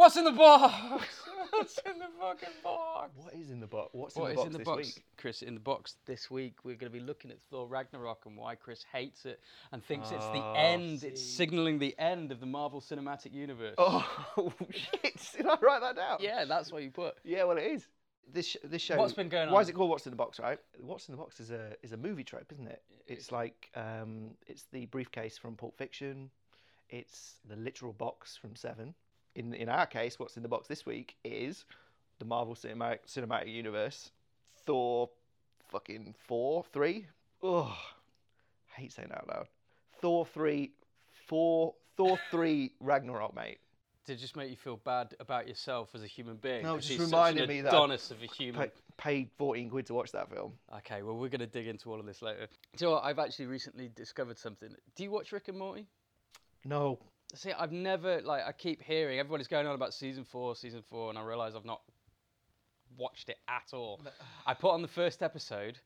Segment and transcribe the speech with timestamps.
[0.00, 1.04] What's in the box?
[1.50, 3.10] What's in the fucking box?
[3.16, 3.90] What is in the box?
[3.92, 5.04] What's What in the box in the this box, week?
[5.18, 5.42] Chris?
[5.42, 8.54] In the box this week, we're going to be looking at Thor Ragnarok and why
[8.54, 9.40] Chris hates it
[9.72, 11.04] and thinks it's the Oh, end.
[11.04, 13.74] It's signaling the end of the Marvel Cinematic Universe.
[13.76, 14.06] Oh
[14.70, 15.20] shit!
[15.36, 16.16] Did I write that down?
[16.20, 17.16] Yeah, that's what you put.
[17.22, 17.86] Yeah, well, it is.
[18.32, 18.96] This sh- this show.
[18.96, 19.52] What's been going on?
[19.52, 20.40] Why is it called What's in the Box?
[20.40, 20.58] Right.
[20.80, 22.80] What's in the Box is a is a movie trope, isn't it?
[23.06, 26.30] It's like um, it's the briefcase from Pulp Fiction.
[26.88, 28.94] It's the literal box from Seven.
[29.34, 31.64] In in our case, what's in the box this week is
[32.18, 34.10] the Marvel Cinematic Cinematic Universe.
[34.66, 35.08] Thor,
[35.68, 37.06] fucking four, three.
[37.42, 37.70] Ugh,
[38.74, 39.46] hate saying that out loud.
[40.00, 40.72] Thor three,
[41.26, 43.58] four, Thor three Ragnarok, mate.
[44.06, 46.62] To just make you feel bad about yourself as a human being.
[46.62, 48.68] No, 'cause just he's reminded such an me that- Adonis of a human.
[48.68, 50.52] Pa- paid fourteen quid to watch that film.
[50.78, 52.46] Okay, well, we're going to dig into all of this later.
[52.76, 53.04] Do you know what?
[53.04, 54.70] I've actually recently discovered something.
[54.96, 55.86] Do you watch Rick and Morty?
[56.64, 56.98] No,
[57.34, 61.10] See, I've never, like, I keep hearing everybody's going on about season four, season four,
[61.10, 61.82] and I realise I've not
[62.98, 64.00] watched it at all.
[64.46, 65.78] I put on the first episode,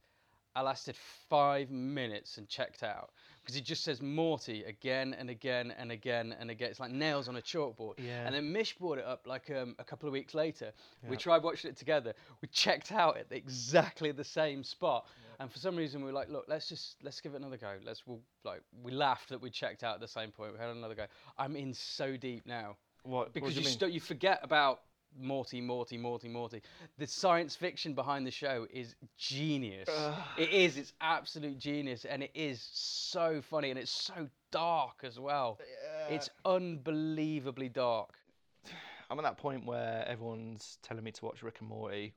[0.56, 0.96] I lasted
[1.28, 3.10] five minutes and checked out
[3.44, 6.70] because he just says Morty again and again and again and again.
[6.70, 7.94] It's like nails on a chalkboard.
[7.98, 8.24] Yeah.
[8.24, 10.72] And then Mish brought it up like um, a couple of weeks later.
[11.08, 12.14] We tried watching it together.
[12.40, 15.06] We checked out at exactly the same spot.
[15.40, 17.74] And for some reason we were like, look, let's just let's give it another go.
[17.84, 20.52] Let's we'll, like we laughed that we checked out at the same point.
[20.52, 21.06] We had another go.
[21.36, 23.32] I'm in so deep now what?
[23.32, 24.80] because what you you st- you forget about
[25.20, 26.62] Morty, Morty, Morty, Morty.
[26.98, 29.88] The science fiction behind the show is genius.
[30.38, 30.76] it is.
[30.76, 35.58] It's absolute genius, and it is so funny, and it's so dark as well.
[36.08, 38.14] It's unbelievably dark.
[39.10, 42.14] I'm at that point where everyone's telling me to watch Rick and Morty,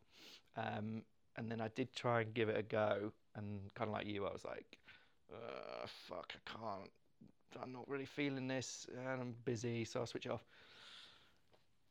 [0.55, 1.03] um,
[1.35, 4.25] and then I did try and give it a go, and kind of like you,
[4.25, 4.77] I was like,
[6.07, 6.89] "Fuck, I can't.
[7.61, 10.45] I'm not really feeling this, and I'm busy, so I'll switch it off."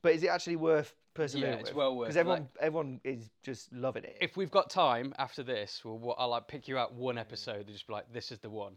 [0.07, 1.55] But is it actually worth persevering?
[1.55, 1.77] Yeah, it's with?
[1.79, 4.17] well worth, Because everyone, everyone is just loving it.
[4.21, 7.67] If we've got time after this, we'll, we'll, I'll like pick you out one episode
[7.67, 8.75] and just be like, "This is the one."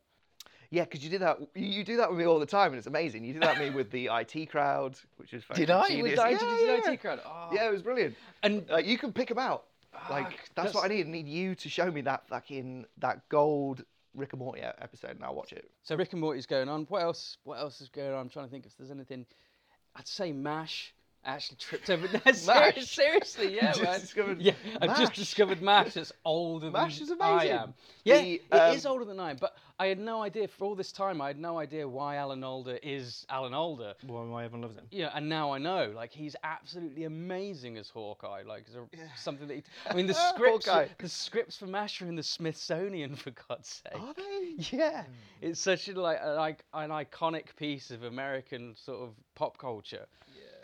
[0.72, 1.38] yeah, because you did that.
[1.54, 3.24] You, you do that with me all the time, and it's amazing.
[3.24, 6.18] You did that with me with the IT crowd, which is fucking genius.
[6.18, 6.92] Was I- yeah, did you do yeah.
[6.94, 7.20] IT crowd?
[7.24, 7.50] Oh.
[7.54, 8.16] Yeah, it was brilliant.
[8.42, 9.66] And Like you can pick them out.
[9.94, 11.06] Ah, Like that's, what I need.
[11.06, 15.24] I need you to show me that fucking that gold Rick and Morty episode, and
[15.24, 15.70] I'll watch it.
[15.84, 16.86] So Rick and Morty's going on.
[16.86, 17.38] What else?
[17.44, 18.20] What else is going on?
[18.20, 19.28] I'm trying to think if there's anything.
[19.96, 20.96] I'd say Mash.
[21.26, 22.08] I actually tripped over.
[22.26, 22.86] No, ser- Mash?
[22.88, 24.00] Seriously, yeah, man.
[24.00, 25.94] discovered yeah, I've just discovered Mash.
[25.94, 27.74] That's older Mash than is I am.
[28.04, 29.38] Yeah, The, it is um, older than I am.
[29.38, 31.22] But I had no idea for all this time.
[31.22, 33.96] I had no idea why Alan Alda is Alan Alda.
[34.06, 34.86] Why, why everyone loves him?
[34.92, 35.92] Yeah, and now I know.
[35.96, 38.44] Like he's absolutely amazing as Hawkeye.
[38.48, 38.82] Like it's a,
[39.18, 40.70] something that he, I mean, the scripts,
[41.00, 44.02] the scripts for Mash are in the Smithsonian for God's sake.
[44.02, 44.56] Are they?
[44.76, 45.04] Yeah,
[45.42, 46.18] it's such a, like
[46.52, 50.06] ic- an iconic piece of American sort of pop culture.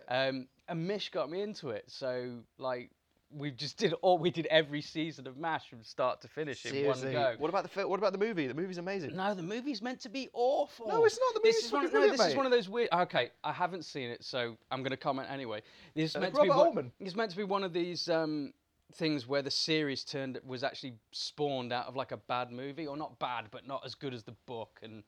[0.08, 2.90] Um, and Mish got me into it, so like
[3.32, 6.86] we just did all we did every season of Mash from start to finish in
[6.86, 7.36] one go.
[7.38, 8.48] What about the fi- what about the movie?
[8.48, 9.16] The movie's amazing.
[9.16, 10.88] No, the movie's meant to be awful.
[10.88, 11.34] No, it's not.
[11.34, 11.92] The this is one.
[11.92, 12.90] No, this is one of those weird.
[12.94, 15.62] Okay, I haven't seen it, so I'm going to comment anyway.
[15.96, 16.58] This is Uh, meant to Robert be.
[16.58, 16.92] one- Altman.
[17.00, 18.54] It's meant to be one of these um,
[18.94, 22.96] things where the series turned was actually spawned out of like a bad movie, or
[22.96, 24.80] not bad, but not as good as the book.
[24.82, 25.04] And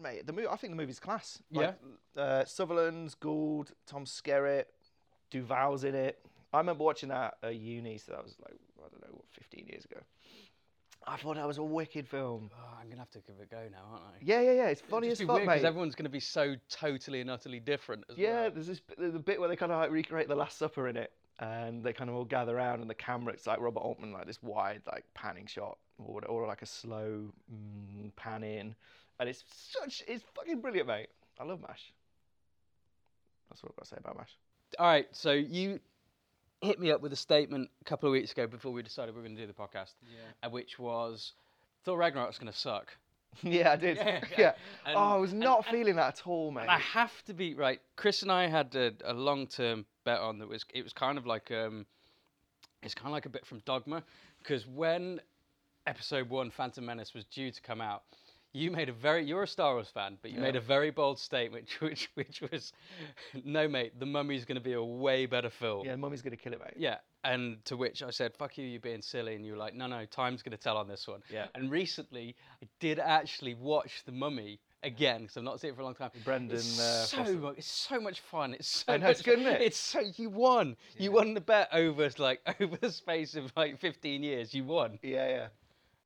[0.00, 0.48] Mate, the movie.
[0.48, 1.42] I think the movie's class.
[1.50, 1.74] Like,
[2.16, 2.22] Yeah?
[2.22, 4.64] Uh, Sutherland's Gould, Tom Skerritt,
[5.30, 6.18] Duvall's in it.
[6.52, 9.66] I remember watching that at uni, so that was like I don't know, what, 15
[9.68, 10.00] years ago.
[11.06, 12.50] I thought that was a wicked film.
[12.54, 14.08] oh, I'm going to have to give it a go now, aren't I?
[14.20, 14.66] Yeah, yeah, yeah.
[14.68, 15.68] It's funny It'd just as be fuck, weird 'cause mate.
[15.68, 18.04] everyone's going to be so totally and utterly different.
[18.10, 18.50] As Yeah, well.
[18.52, 20.86] there's this bit- there's a bit where they kind of like recreate the Last Supper
[20.88, 23.80] in it, and they kind of all gather around, and the camera it's like Robert
[23.80, 28.74] Altman, like this wide like panning shot, or or like a slow mm, pan in,
[29.22, 29.44] and it's
[29.80, 31.08] such it's fucking brilliant, mate.
[31.38, 31.92] I love Mash.
[33.48, 34.36] That's what I've got to say about Mash.
[34.80, 35.78] All right, so you
[36.60, 39.20] hit me up with a statement a couple of weeks ago before we decided we
[39.20, 39.92] were going to do the podcast,
[40.42, 40.48] yeah.
[40.48, 41.34] which was
[41.84, 42.88] Thor Ragnarok's going to suck.
[43.42, 43.96] yeah, I did.
[44.00, 44.38] Yeah, Yeah.
[44.38, 44.52] yeah.
[44.94, 46.68] oh, I was not and- feeling that at all, mate.
[46.68, 47.80] I have to be right.
[47.94, 51.26] Chris and I had a, a long-term bet on that was it was kind of
[51.26, 51.86] like um,
[52.82, 54.02] it's kind of like a bit from Dogma
[54.38, 55.20] because when
[55.86, 58.02] Episode One, Phantom Menace, was due to come out,
[58.52, 61.18] you made a very you're a Star Wars fan, but you made a very bold
[61.18, 62.72] statement, which which was,
[63.44, 65.86] no mate, the Mummy's going to be a way better film.
[65.86, 66.74] yeah, the Mummy's gonna kill it, mate.
[66.76, 69.74] Yeah, and to which I said, "Fuck you, you're being silly," and you were like,
[69.74, 71.46] "No, no, time's going to tell on this one." Yeah.
[71.54, 75.82] And recently, I did actually watch The Mummy again because I've not seen it for
[75.82, 76.10] a long time.
[76.24, 77.34] Brendan, it's uh, so Foster.
[77.34, 78.54] mu- it's so much fun.
[78.54, 79.62] It's so I know, it's good, isn't it?
[79.62, 80.76] It's so you won.
[80.98, 84.52] You won the bet over like over the space of like 15 years.
[84.52, 84.98] You won.
[85.02, 85.46] Yeah, yeah.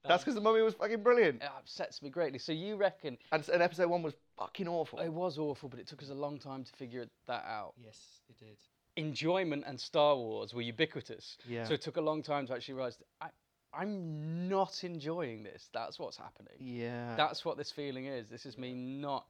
[0.08, 1.42] That's because the mummy was fucking brilliant.
[1.42, 2.38] It upsets me greatly.
[2.38, 4.98] So you reckon And, and episode one was fucking awful.
[5.00, 7.74] it was awful, but it took us a long time to figure that out.
[7.82, 7.98] yes,
[8.28, 8.56] it did.
[8.96, 11.36] Enjoyment and Star Wars were ubiquitous.
[11.46, 11.64] Yeah.
[11.64, 13.28] So it took a long time to actually realize I,
[13.74, 15.68] I'm not enjoying this.
[15.74, 16.54] That's what's happening.
[16.58, 17.14] Yeah.
[17.14, 18.28] That's what this feeling is.
[18.28, 19.26] This is me not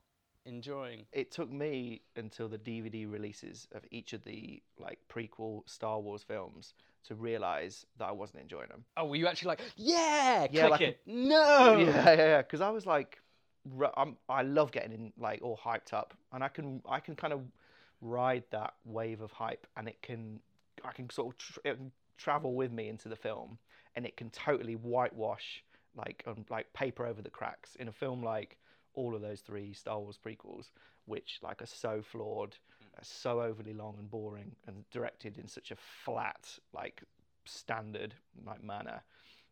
[0.46, 1.04] enjoying.
[1.12, 6.22] it took me until the DVD releases of each of the like prequel Star Wars
[6.22, 8.84] films to realize that I wasn't enjoying them.
[8.96, 11.00] Oh, were you actually like, yeah, Yeah, click like a- it?
[11.06, 11.76] No.
[11.78, 12.43] Yeah, yeah, yeah.
[12.43, 13.19] Because I was like,
[13.96, 17.32] I'm, I love getting in like all hyped up, and I can I can kind
[17.32, 17.40] of
[18.00, 20.40] ride that wave of hype, and it can
[20.84, 23.58] I can sort of tr- can travel with me into the film,
[23.96, 25.64] and it can totally whitewash
[25.96, 28.56] like um, like paper over the cracks in a film like
[28.96, 30.70] all of those three Star Wars prequels,
[31.04, 33.00] which like are so flawed, hmm.
[33.00, 37.02] are so overly long and boring, and directed in such a flat like
[37.44, 38.12] standard
[38.44, 39.00] like manner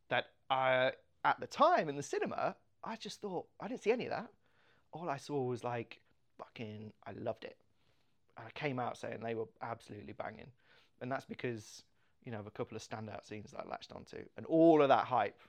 [0.09, 0.93] that I
[1.25, 4.29] at the time in the cinema I just thought I didn't see any of that.
[4.93, 6.01] All I saw was like
[6.39, 7.57] fucking I loved it.
[8.37, 10.51] And I came out saying they were absolutely banging.
[11.01, 11.83] And that's because,
[12.25, 14.19] you know, of a couple of standout scenes that I latched onto.
[14.37, 15.41] And all of that hype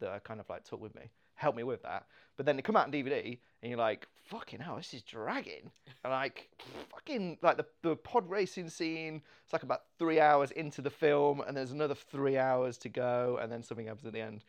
[0.00, 2.06] that I kind of like took with me helped me with that.
[2.36, 5.70] But then they come out on DVD and you're like, fucking hell, this is dragging.
[6.04, 6.48] And like
[6.90, 11.42] fucking like the, the pod racing scene, it's like about three hours into the film
[11.46, 14.44] and there's another three hours to go and then something happens at the end.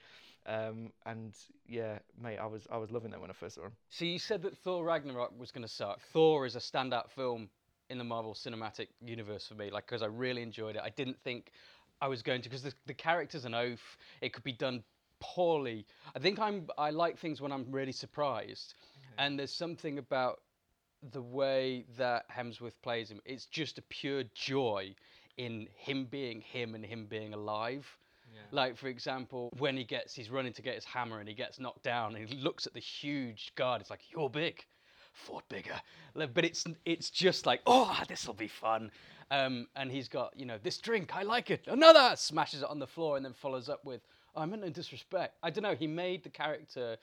[0.47, 1.33] Um, and
[1.67, 3.71] yeah, mate, I was I was loving them when I first saw them.
[3.89, 6.01] So you said that Thor Ragnarok was going to suck.
[6.13, 7.49] Thor is a standout film
[7.89, 10.81] in the Marvel Cinematic Universe for me, like because I really enjoyed it.
[10.83, 11.51] I didn't think
[12.01, 13.97] I was going to because the, the character's an oaf.
[14.21, 14.83] It could be done
[15.33, 15.86] poorly.
[16.16, 18.75] I think I'm I like things when I'm really surprised,
[19.18, 20.42] and there's something about
[21.12, 23.22] the way that Hemsworth plays him.
[23.25, 24.95] It's just a pure joy
[25.38, 27.86] in him being him and him being alive.
[28.51, 31.60] Like for example, when he gets he's running to get his hammer and he gets
[31.60, 33.81] knocked down and he looks at the huge guard.
[33.81, 34.66] It's like you're big,
[35.13, 35.80] fought bigger.
[36.16, 38.92] But it's it's just like oh this will be fun.
[39.31, 41.63] Um, and he's got you know this drink I like it.
[41.68, 44.01] Another smashes it on the floor and then follows up with
[44.35, 45.35] I meant no disrespect.
[45.43, 45.75] I don't know.
[45.75, 46.97] He made the character.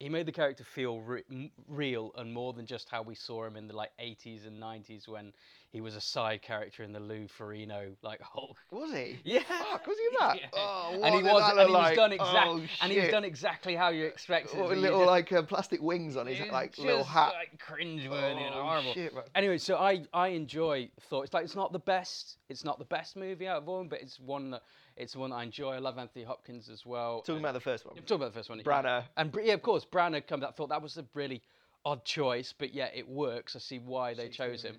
[0.00, 3.56] He made the character feel re- real and more than just how we saw him
[3.56, 5.32] in the like 80s and 90s when
[5.70, 9.20] he was a side character in the Lou Ferrigno like Hulk Was he?
[9.24, 9.38] yeah.
[9.44, 10.36] Fuck, was he that?
[10.40, 10.46] Yeah.
[10.52, 11.96] Oh, and he was, and he was like?
[11.96, 14.58] done exact, Oh, and he was done exactly how you expected.
[14.58, 17.32] Or but little just- like uh, plastic wings on his like little hat.
[17.34, 18.94] like cringeworthy and Oh, horrible.
[18.94, 19.14] shit.
[19.36, 21.22] Anyway, so I I enjoy Thor.
[21.22, 22.38] It's like it's not the best.
[22.48, 24.62] It's not the best movie out of all, but it's one that
[24.96, 25.72] it's one that I enjoy.
[25.72, 27.20] I love Anthony Hopkins as well.
[27.20, 27.94] Talking and- about the first one.
[27.96, 28.58] I'm talking about the first one.
[28.58, 28.64] yeah.
[28.64, 29.04] Branagh.
[29.16, 30.50] And yeah, of course, Branagh comes out.
[30.50, 31.42] I thought that was a really
[31.84, 33.56] odd choice, but yeah, it works.
[33.56, 34.76] I see why they chose him.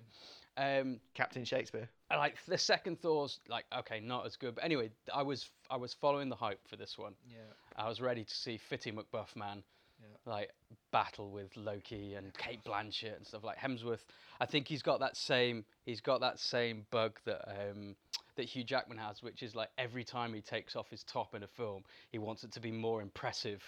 [0.58, 1.88] Um, Captain Shakespeare.
[2.10, 4.54] and, like the second Thor's like okay, not as good.
[4.54, 7.12] But anyway, I was I was following the hype for this one.
[7.28, 7.36] Yeah.
[7.76, 9.62] I was ready to see Fitty McBuff man
[10.00, 10.06] Yeah.
[10.32, 10.50] like
[10.92, 14.06] battle with Loki and Cate Blanchett and stuff like Hemsworth.
[14.40, 17.94] I think he's got that same he's got that same bug that um,
[18.36, 21.42] that Hugh Jackman has, which is like every time he takes off his top in
[21.42, 23.62] a film, he wants it to be more impressive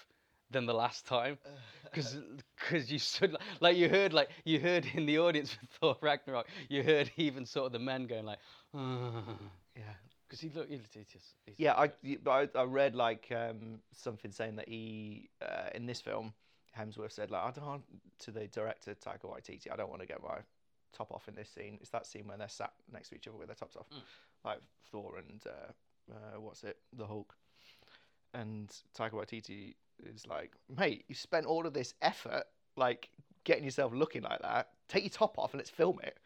[0.50, 1.37] than the last time
[1.85, 2.17] because
[2.59, 6.47] because you stood like you heard like you heard in the audience for Thor Ragnarok
[6.70, 8.38] you heard even sort of the men going like
[9.76, 9.82] Yeah.
[10.26, 11.91] because he looked he, looked- he just, he's Yeah, I,
[12.26, 16.32] I, I read like um, something saying that he uh, in this film,
[16.79, 17.82] Hemsworth said like I don't want
[18.20, 19.70] to the director Taika Waititi.
[19.70, 20.38] I don't want to get my
[20.94, 21.76] top off in this scene.
[21.82, 24.00] It's that scene when they're sat next to each other with their tops off, Mm.
[24.44, 24.58] Like
[24.90, 27.34] Thor and uh, uh, what's it, the Hulk.
[28.34, 29.74] And Taika Waititi
[30.05, 32.44] is like, mate, you spent all of this effort
[32.77, 33.10] like
[33.44, 34.69] getting yourself looking like that.
[34.89, 36.19] Take your top off and let's film it.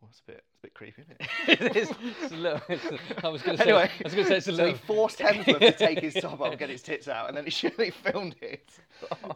[0.00, 1.60] Well, it's a bit, it's a bit creepy, isn't it?
[1.60, 1.90] it is,
[2.22, 4.30] it's a little, it's a, I was going to say, Anyway, I was going to
[4.30, 6.80] say it's a so he forced Hemsworth to take his top off and get his
[6.82, 8.70] tits out, and then he surely filmed it.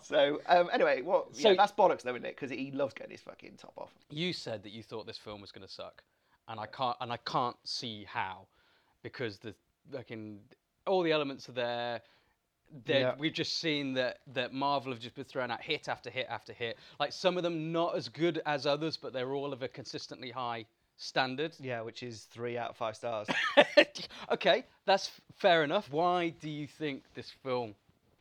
[0.02, 1.36] So um, anyway, what?
[1.36, 2.36] So- yeah, that's bollocks, though, isn't it?
[2.36, 3.92] Because he loves getting his fucking top off.
[4.10, 6.02] You said that you thought this film was going to suck,
[6.48, 8.46] and I can't, and I can't see how,
[9.02, 9.54] because the
[9.92, 10.40] like in
[10.86, 12.00] all the elements are there.
[12.86, 13.14] Yeah.
[13.18, 16.52] We've just seen that that Marvel have just been throwing out hit after hit after
[16.52, 16.78] hit.
[16.98, 20.30] Like some of them not as good as others, but they're all of a consistently
[20.30, 20.64] high
[20.96, 21.54] standard.
[21.60, 23.28] Yeah, which is three out of five stars.
[24.32, 25.88] okay, that's fair enough.
[25.92, 27.74] Why do you think this film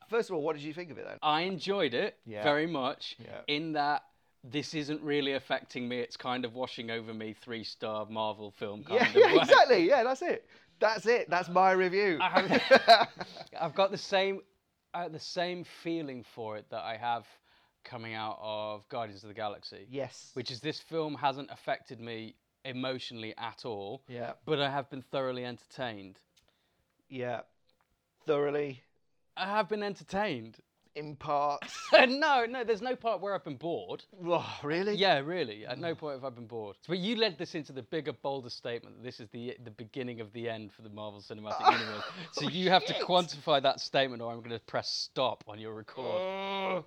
[0.10, 1.18] First of all, what did you think of it then?
[1.24, 2.44] I enjoyed it Yeah.
[2.44, 3.16] very much.
[3.20, 3.40] Yeah.
[3.48, 4.04] In that
[4.44, 6.00] this isn't really affecting me.
[6.00, 7.34] It's kind of washing over me.
[7.34, 9.88] Three star Marvel film kind Yeah, of yeah, exactly.
[9.88, 10.46] Yeah, that's it.
[10.80, 11.30] That's it.
[11.30, 12.20] That's my review.
[12.20, 13.08] Have-
[13.62, 14.42] I've got the same,
[14.94, 17.26] uh, the same feeling for it that I have
[17.86, 20.32] coming out of Guardians of the Galaxy, yes.
[20.34, 22.36] which is this film hasn't affected me
[22.66, 24.34] emotionally at all, Yeah.
[24.46, 26.18] but I have been thoroughly entertained.
[27.10, 27.42] Yeah.
[28.26, 28.82] Thoroughly.
[29.36, 30.58] I have been entertained.
[30.96, 31.80] In parts.
[31.94, 34.04] no, no, there's no part where I've been bored.
[34.26, 34.96] oh, really?
[34.96, 35.66] Yeah, really.
[35.66, 36.78] At no point have I been bored.
[36.88, 40.22] But you led this into the bigger, bolder statement that this is the the beginning
[40.22, 42.04] of the end for the Marvel Cinematic Universe.
[42.32, 45.74] So you have to quantify that statement, or I'm going to press stop on your
[45.74, 46.84] record.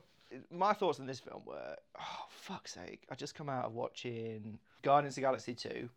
[0.51, 3.03] My thoughts on this film were, oh fuck's sake!
[3.11, 5.89] I just come out of watching Guardians of the Galaxy two,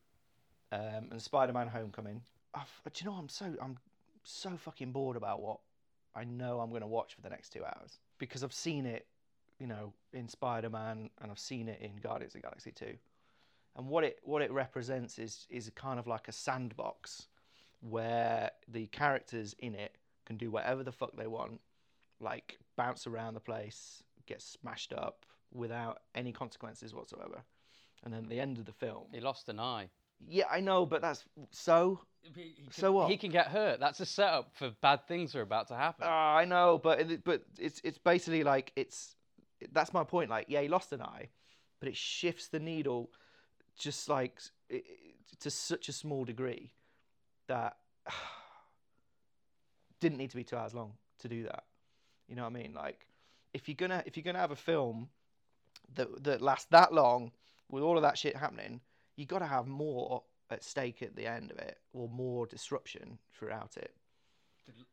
[0.72, 2.22] um, and Spider Man Homecoming.
[2.54, 3.78] I've, do you know I'm so I'm
[4.24, 5.60] so fucking bored about what
[6.16, 9.08] I know I'm going to watch for the next two hours because I've seen it,
[9.60, 12.96] you know, in Spider Man and I've seen it in Guardians of the Galaxy two,
[13.75, 17.28] and what it what it represents is is kind of like a sandbox
[17.82, 21.62] where the characters in it can do whatever the fuck they want
[22.20, 27.44] like bounce around the place, get smashed up without any consequences whatsoever.
[28.04, 29.89] And then at the end of the film, He lost an eye.
[30.27, 32.01] Yeah, I know, but that's so.
[32.71, 33.09] So what?
[33.09, 33.79] He can get hurt.
[33.79, 36.05] That's a setup for bad things are about to happen.
[36.07, 39.15] Ah, I know, but it, but it's it's basically like it's
[39.71, 40.29] that's my point.
[40.29, 41.29] Like, yeah, he lost an eye,
[41.79, 43.11] but it shifts the needle
[43.77, 44.95] just like it, it-
[45.41, 46.73] to such a small degree
[47.47, 47.77] that
[49.99, 51.63] didn't need to be two hours long to do that.
[52.27, 52.73] You know what I mean?
[52.73, 53.07] Like,
[53.53, 55.09] if you're gonna if you're gonna have a film
[55.95, 57.31] that that lasts that long
[57.69, 58.81] with all of that shit happening,
[59.19, 63.19] you got to have more at stake at the end of it, or more disruption
[63.38, 63.93] throughout it.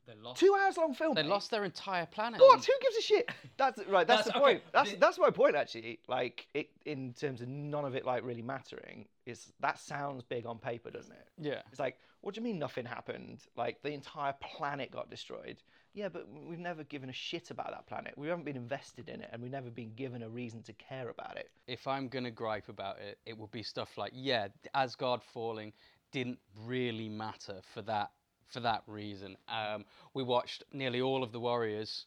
[0.06, 0.40] They lost.
[0.40, 1.14] Two hours long film.
[1.14, 1.28] They mate.
[1.30, 2.40] lost their entire planet.
[2.40, 2.64] What?
[2.64, 3.30] Who gives a shit?
[3.56, 4.06] That's right.
[4.06, 4.56] That's, That's- the point.
[4.59, 6.00] okay, That's the- that's my point actually.
[6.09, 9.06] Like it in terms of none of it like really mattering.
[9.26, 11.28] Is that sounds big on paper, doesn't it?
[11.37, 11.62] Yeah.
[11.71, 13.40] It's like, what do you mean nothing happened?
[13.56, 15.56] Like the entire planet got destroyed.
[15.95, 18.14] Yeah, but we've never given a shit about that planet.
[18.16, 21.09] We haven't been invested in it, and we've never been given a reason to care
[21.09, 21.50] about it.
[21.66, 25.73] If I'm gonna gripe about it, it would be stuff like, yeah, Asgard falling
[26.12, 28.11] didn't really matter for that
[28.47, 29.37] for that reason.
[29.49, 32.06] Um, we watched nearly all of the Warriors.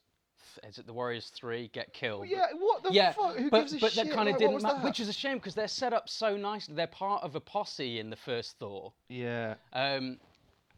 [0.68, 2.28] Is it the Warriors three get killed?
[2.28, 3.36] Yeah, what the yeah, fuck?
[3.36, 5.38] Who but, gives a but that kind of Like, didn't matter, which is a shame
[5.38, 6.76] because they're set up so nicely.
[6.76, 8.94] They're part of a posse in the first Thor.
[9.08, 9.56] Yeah.
[9.74, 10.20] Um,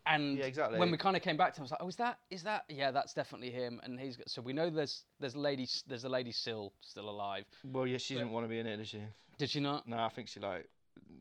[0.05, 0.79] and Yeah, exactly.
[0.79, 2.43] when we kind of came back to him, I was like, "Oh, is that is
[2.43, 2.65] that?
[2.69, 6.05] Yeah, that's definitely him." And he's got, so we know there's there's a lady there's
[6.05, 7.45] a lady still still alive.
[7.63, 9.01] Well, yeah, she didn't want to be in it, did she?
[9.37, 9.87] Did she not?
[9.87, 10.67] No, I think she like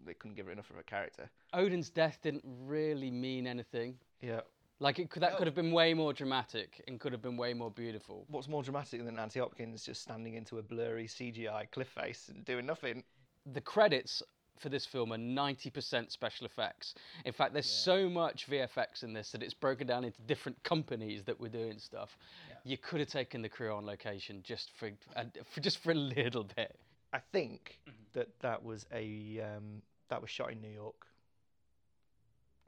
[0.07, 1.29] they couldn't give her enough of a character.
[1.53, 3.99] Odin's death didn't really mean anything.
[4.21, 4.41] Yeah.
[4.81, 7.53] Like it could, that could have been way more dramatic and could have been way
[7.53, 8.25] more beautiful.
[8.29, 12.45] What's more dramatic than Anthony Hopkins just standing into a blurry CGI cliff face and
[12.47, 13.05] doing nothing?
[13.53, 14.23] The credits
[14.59, 16.95] for this film are 90% special effects.
[17.25, 21.25] In fact, there's so much VFX in this that it's broken down into different companies
[21.25, 22.17] that were doing stuff.
[22.65, 25.95] You could have taken the crew on location just for, uh, for just for a
[25.95, 26.79] little bit.
[27.13, 28.19] I think Mm-hmm.
[28.19, 31.07] that that was a um, that was shot in New York.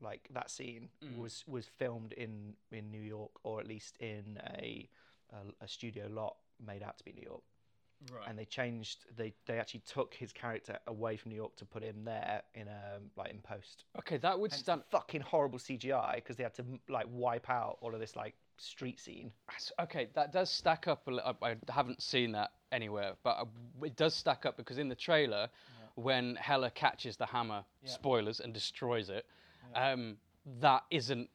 [0.02, 1.18] Like that scene Mm.
[1.18, 4.88] was was filmed in in New York, or at least in a
[5.30, 7.42] a, a studio lot made out to be New York.
[8.12, 8.28] Right.
[8.28, 9.06] And they changed.
[9.16, 12.66] They they actually took his character away from New York to put him there in
[12.66, 13.84] a like in post.
[14.00, 14.82] Okay, that would stand.
[14.90, 18.98] fucking horrible CGI because they had to like wipe out all of this like street
[18.98, 19.32] scene.
[19.80, 21.08] Okay, that does stack up.
[21.42, 23.44] I haven't seen that anywhere, but uh,
[23.84, 25.48] it does stack up because in the trailer,
[25.94, 29.26] when Hela catches the hammer, spoilers, and destroys it,
[29.74, 30.16] um,
[30.60, 31.28] that isn't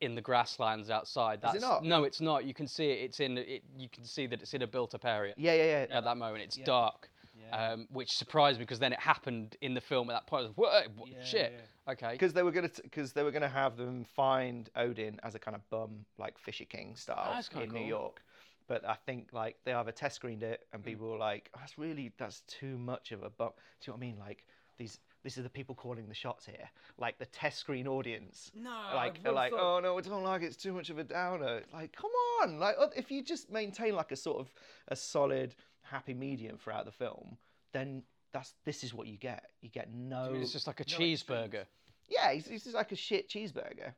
[0.00, 1.40] in the grasslands outside.
[1.42, 1.84] That's, it not?
[1.84, 2.44] No, it's not.
[2.44, 3.04] You can see it.
[3.04, 3.38] It's in.
[3.38, 5.34] It, you can see that it's in a built-up area.
[5.36, 5.96] Yeah, yeah, yeah.
[5.96, 7.10] At that moment, it's dark,
[7.52, 10.44] um, which surprised me because then it happened in the film at that point.
[10.44, 11.52] I was, Whoa, what, shit.
[11.88, 12.12] Okay.
[12.12, 15.56] Because they were gonna, because they were gonna have them find Odin as a kind
[15.56, 17.88] of bum, like Fisher King style That's kinda in New cool.
[17.88, 18.22] York.
[18.68, 21.76] But I think like they either test screened it and people were like, oh, "That's
[21.76, 24.16] really that's too much of a bum." Do you know what I mean?
[24.20, 24.44] Like
[24.78, 28.50] these, these is the people calling the shots here, like the test screen audience.
[28.54, 30.46] No, like they're like, "Oh no, I don't like it.
[30.46, 32.10] It's too much of a downer." It's Like, come
[32.42, 32.58] on!
[32.58, 34.48] Like if you just maintain like a sort of
[34.88, 37.36] a solid happy medium throughout the film,
[37.72, 39.50] then that's this is what you get.
[39.60, 40.32] You get no.
[40.34, 41.64] it's just like a cheeseburger.
[42.08, 43.92] Yeah, it's, it's just like a shit cheeseburger.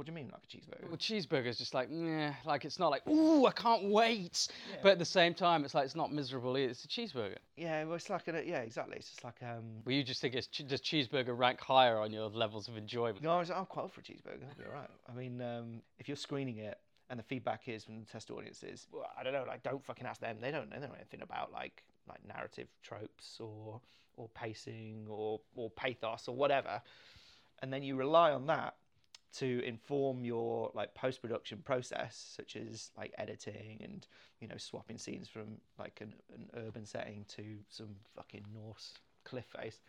[0.00, 0.88] What do you mean, like a cheeseburger?
[0.88, 4.48] Well, cheeseburger is just like, yeah, like it's not like, ooh, I can't wait.
[4.82, 6.70] But at the same time, it's like it's not miserable either.
[6.70, 7.36] It's a cheeseburger.
[7.58, 8.96] Yeah, well, it's like a yeah, exactly.
[8.96, 9.82] It's just like um.
[9.84, 13.22] Well, you just think it's che- does cheeseburger rank higher on your levels of enjoyment?
[13.22, 14.40] No, I was, I'm quite up for a cheeseburger.
[14.40, 14.88] That'd be all right.
[15.06, 16.78] I mean, um, if you're screening it
[17.10, 19.44] and the feedback is from the test audiences, well, I don't know.
[19.46, 20.38] Like, don't fucking ask them.
[20.40, 20.70] They don't.
[20.70, 23.82] They don't know anything about like like narrative tropes or
[24.16, 26.80] or pacing or or pathos or whatever.
[27.62, 28.76] And then you rely on that
[29.32, 34.06] to inform your like post production process, such as like editing and
[34.40, 38.94] you know swapping scenes from like an, an urban setting to some fucking Norse
[39.24, 39.80] cliff face.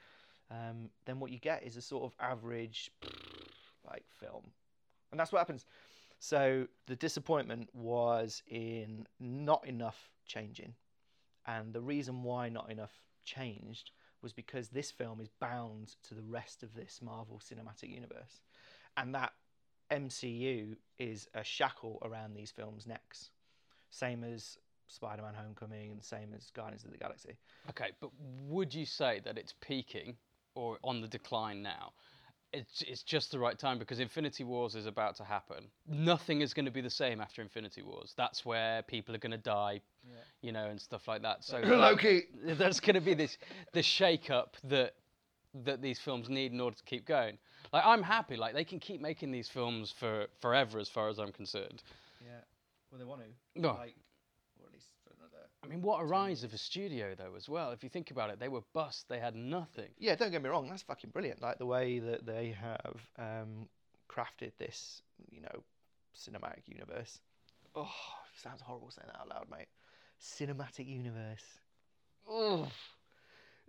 [0.49, 2.91] Um, then what you get is a sort of average
[3.87, 4.43] like film,
[5.11, 5.65] and that's what happens.
[6.19, 10.75] So the disappointment was in not enough changing.
[11.47, 12.93] And the reason why not enough
[13.23, 13.89] changed
[14.21, 18.41] was because this film is bound to the rest of this Marvel Cinematic Universe.
[18.97, 19.33] And that
[19.91, 23.29] MCU is a shackle around these films' necks.
[23.89, 24.57] Same as
[24.87, 27.37] Spider Man Homecoming and same as Guardians of the Galaxy.
[27.69, 28.11] Okay, but
[28.47, 30.15] would you say that it's peaking
[30.55, 31.93] or on the decline now?
[32.53, 35.67] It's, it's just the right time because Infinity Wars is about to happen.
[35.87, 38.13] Nothing is going to be the same after Infinity Wars.
[38.17, 39.79] That's where people are going to die,
[40.41, 41.45] you know, and stuff like that.
[41.45, 42.23] So Loki!
[42.43, 43.37] there's going to be this
[43.71, 44.95] this shake up that
[45.63, 47.37] that these films need in order to keep going.
[47.73, 51.19] Like I'm happy, like they can keep making these films for forever, as far as
[51.19, 51.83] I'm concerned.
[52.23, 52.39] Yeah.
[52.91, 53.61] Well, they want to.
[53.61, 53.69] No.
[53.69, 53.95] Like,
[54.59, 55.47] or at least for another.
[55.63, 57.71] I mean, what a rise of a studio though, as well.
[57.71, 59.07] If you think about it, they were bust.
[59.09, 59.89] They had nothing.
[59.97, 60.67] Yeah, don't get me wrong.
[60.69, 61.41] That's fucking brilliant.
[61.41, 63.67] Like the way that they have um,
[64.09, 65.63] crafted this, you know,
[66.17, 67.19] cinematic universe.
[67.75, 67.93] Oh,
[68.35, 69.67] sounds horrible saying that out loud, mate.
[70.21, 71.43] Cinematic universe.
[72.29, 72.67] Oh,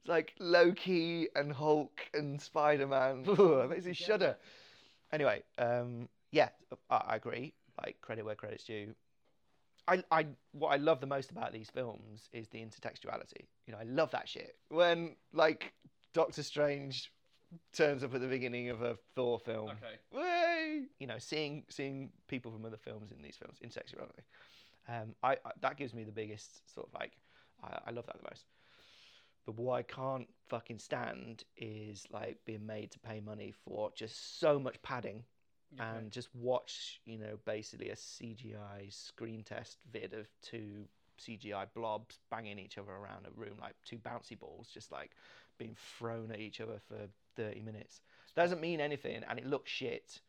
[0.02, 3.24] it's like Loki and Hulk and Spider Man.
[3.24, 4.36] It makes me shudder.
[5.12, 6.48] Anyway, um, yeah,
[6.90, 7.54] I, I agree.
[7.80, 8.94] Like credit where credit's due.
[9.86, 13.46] I, I, what I love the most about these films is the intertextuality.
[13.66, 14.56] You know, I love that shit.
[14.70, 15.72] When like
[16.14, 17.12] Doctor Strange
[17.72, 19.70] turns up at the beginning of a Thor film.
[19.70, 19.98] Okay.
[20.12, 20.82] Way!
[20.98, 24.24] You know, seeing seeing people from other films in these films, intertextuality.
[24.88, 27.12] Um, I, I that gives me the biggest sort of like,
[27.62, 28.46] I, I love that the most.
[29.46, 34.40] But what I can't fucking stand is like being made to pay money for just
[34.40, 35.24] so much padding
[35.78, 40.84] and just watch, you know, basically a CGI screen test vid of two
[41.18, 45.12] CGI blobs banging each other around a room like two bouncy balls, just like
[45.58, 48.00] being thrown at each other for 30 minutes.
[48.36, 50.20] Doesn't mean anything and it looks shit.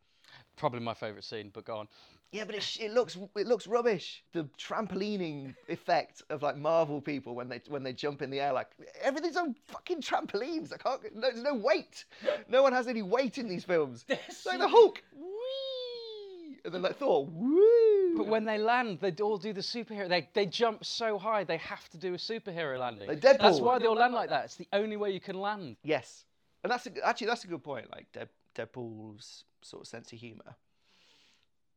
[0.55, 1.87] Probably my favourite scene, but go on.
[2.31, 4.23] Yeah, but it, sh- it looks it looks rubbish.
[4.33, 8.51] The trampolining effect of like Marvel people when they when they jump in the air,
[8.51, 8.71] like
[9.01, 10.73] everything's on fucking trampolines.
[10.73, 11.15] I can't.
[11.15, 12.05] No, there's no weight.
[12.47, 14.05] No one has any weight in these films.
[14.09, 18.17] It's like the Hulk, whee, and then like Thor, woo.
[18.17, 20.09] But when they land, they all do the superhero.
[20.09, 23.09] They they jump so high, they have to do a superhero landing.
[23.09, 23.39] Like Deadpool.
[23.39, 24.45] That's why they all land like that.
[24.45, 25.75] It's the only way you can land.
[25.83, 26.25] Yes,
[26.63, 27.91] and that's a, actually that's a good point.
[27.91, 30.55] Like Dead, Deadpool's sort of sense of humor,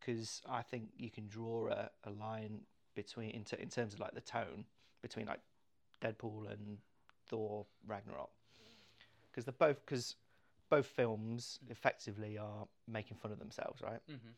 [0.00, 2.60] because I think you can draw a, a line
[2.94, 4.64] between in, ter- in terms of like the tone
[5.02, 5.40] between like
[6.02, 6.78] Deadpool and
[7.28, 8.30] Thor Ragnarok,
[9.30, 10.16] because they're both because
[10.68, 14.00] both films effectively are making fun of themselves, right?
[14.10, 14.32] Mm-hmm.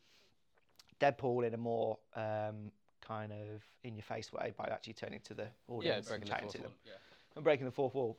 [1.01, 5.35] Deadpool in a more um, kind of in your face way by actually turning to
[5.35, 6.73] the audience breaking and the chatting fourth to them.
[6.85, 6.93] Yeah.
[7.37, 8.19] and breaking the fourth wall.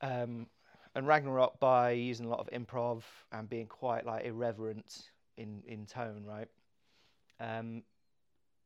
[0.00, 0.46] Um,
[0.94, 5.86] and Ragnarok by using a lot of improv and being quite like irreverent in in
[5.86, 6.48] tone, right?
[7.38, 7.82] Um,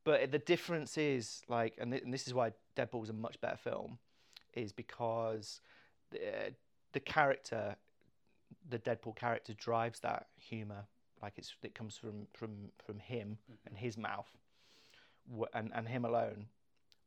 [0.03, 3.41] but the difference is like, and, th- and this is why Deadpool Deadpool's a much
[3.41, 3.97] better film,
[4.53, 5.61] is because
[6.11, 6.53] the
[6.93, 7.75] the character,
[8.69, 10.85] the Deadpool character, drives that humor.
[11.21, 14.29] Like it's it comes from from from him and his mouth,
[15.31, 16.47] wh- and and him alone.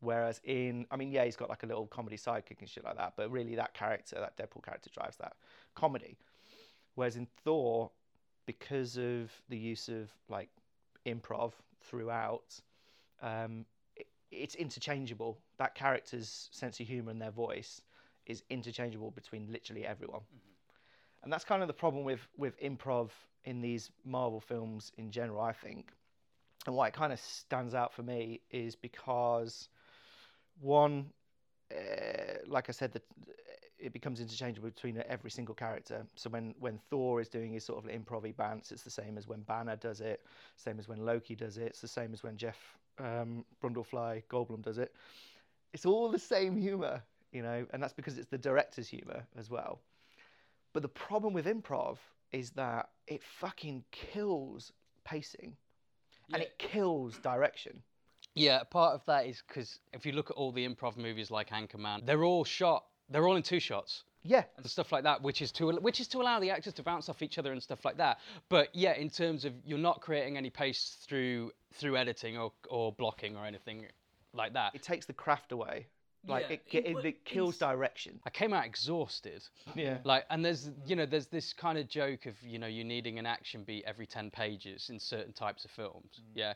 [0.01, 2.97] Whereas in, I mean, yeah, he's got like a little comedy sidekick and shit like
[2.97, 5.35] that, but really that character, that Deadpool character, drives that
[5.75, 6.17] comedy.
[6.95, 7.91] Whereas in Thor,
[8.47, 10.49] because of the use of like
[11.05, 12.61] improv throughout,
[13.23, 13.65] um,
[13.97, 15.39] it, it's interchangeable.
[15.59, 17.83] That character's sense of humor and their voice
[18.27, 20.21] is interchangeable between literally everyone.
[21.25, 23.11] And that's kind of the problem with with improv
[23.45, 25.93] in these Marvel films in general, I think.
[26.67, 29.69] And why it kind of stands out for me is because
[30.61, 31.07] one,
[31.71, 33.03] uh, like I said, that
[33.79, 36.05] it becomes interchangeable between every single character.
[36.17, 39.29] So when when Thor is doing his sort of improv bants, it's the same as
[39.29, 40.25] when Banner does it,
[40.57, 42.57] same as when Loki does it, it's the same as when Jeff
[42.99, 44.93] um, Brundlefly Goldblum does it.
[45.73, 49.51] It's all the same humor, you know, and that's because it's the director's humor as
[49.51, 49.81] well.
[50.73, 51.99] But the problem with improv
[52.33, 54.73] is that it fucking kills
[55.05, 55.57] pacing
[56.33, 57.83] and it kills direction.
[58.39, 61.51] Yeah, part of that is because if you look at all the improv movies like
[61.51, 62.85] Anchorman, they're all shot.
[63.11, 66.09] They're all in two shots Yeah, and stuff like that, which is to which is
[66.09, 68.19] to allow the actors to bounce off each other and stuff like that.
[68.51, 72.93] But yeah, in terms of you're not creating any pace through through editing or or
[72.93, 73.87] blocking or anything
[74.35, 74.75] like that.
[74.75, 75.87] it takes the craft away.
[76.27, 78.21] Like Yeah, it, it, it- it, kills it's- direction.
[78.27, 79.43] I came out exhausted.
[79.75, 79.99] Yeah.
[80.05, 83.19] Like, and there's, you know, there's this kind of joke of, you know, you needing
[83.21, 86.11] an action beat every 10 pages in certain types of films.
[86.21, 86.25] Mm.
[86.35, 86.55] Yeah.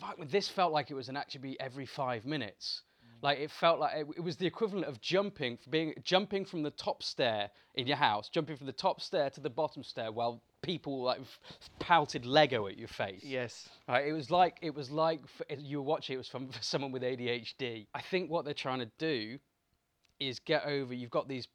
[0.00, 2.82] Fuck, this felt like it was an beat every five minutes.
[3.04, 3.22] Mm.
[3.22, 6.70] Like, it felt like it, it was the equivalent of jumping, being jumping from the
[6.70, 10.42] top stair in your house, jumping from the top stair to the bottom stair while
[10.62, 11.40] people like f-
[11.78, 13.22] pouted Lego at your face.
[13.24, 13.68] Yes.
[13.88, 16.14] Right, it was like it was like f- you were watching.
[16.14, 17.86] It was from for someone with ADHD.
[17.94, 19.38] I think what they're trying to do
[20.20, 20.94] is get over.
[20.94, 21.46] You've got these.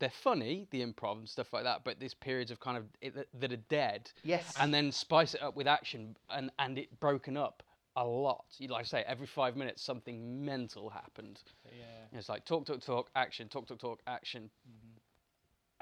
[0.00, 3.14] They're funny, the improv and stuff like that, but these periods of kind of it,
[3.14, 4.52] that- that are dead, Yes.
[4.58, 7.62] and then spice it up with action, and and it broken up
[7.96, 8.46] a lot.
[8.58, 11.42] You like I say, every five minutes something mental happened.
[11.66, 12.18] Yeah.
[12.18, 14.50] It's like talk, talk, talk, action, talk, talk, talk, action.
[14.68, 14.96] Mm-hmm.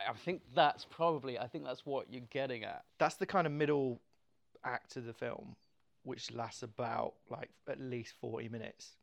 [0.08, 1.38] I I think that's probably.
[1.38, 2.84] I think that's what you're getting at.
[2.98, 4.00] that's the kind of middle
[4.64, 5.54] act of the film,
[6.02, 8.96] which lasts about like at least forty minutes.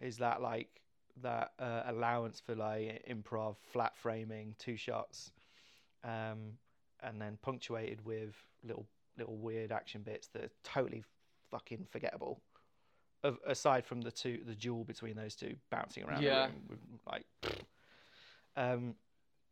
[0.00, 0.80] Is that like
[1.22, 5.32] that uh, allowance for like improv, flat framing, two shots,
[6.04, 6.58] um,
[7.02, 8.86] and then punctuated with little
[9.18, 11.04] little weird action bits that are totally
[11.50, 12.40] fucking forgettable.
[13.22, 16.48] Of, aside from the two, the duel between those two bouncing around Yeah.
[16.70, 17.26] with, like,
[18.56, 18.94] um,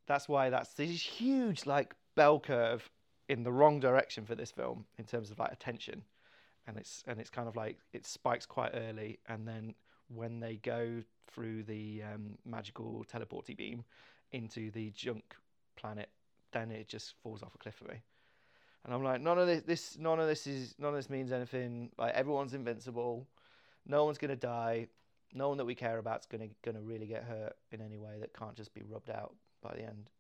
[0.07, 2.89] that's why that's this huge like bell curve
[3.29, 6.03] in the wrong direction for this film in terms of like attention,
[6.67, 9.75] and it's and it's kind of like it spikes quite early, and then
[10.09, 13.85] when they go through the um, magical teleporty beam
[14.33, 15.35] into the junk
[15.77, 16.09] planet,
[16.53, 18.01] then it just falls off a cliff for me.
[18.85, 21.33] And I'm like, none of this, this, none of this is, none of this means
[21.33, 21.91] anything.
[21.99, 23.27] Like everyone's invincible,
[23.87, 24.89] no one's gonna die,
[25.35, 28.33] no one that we care about's gonna gonna really get hurt in any way that
[28.33, 30.11] can't just be rubbed out by the end.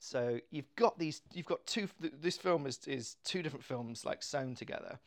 [0.00, 1.88] So you've got these, you've got two.
[2.00, 4.98] This film is is two different films like sewn together,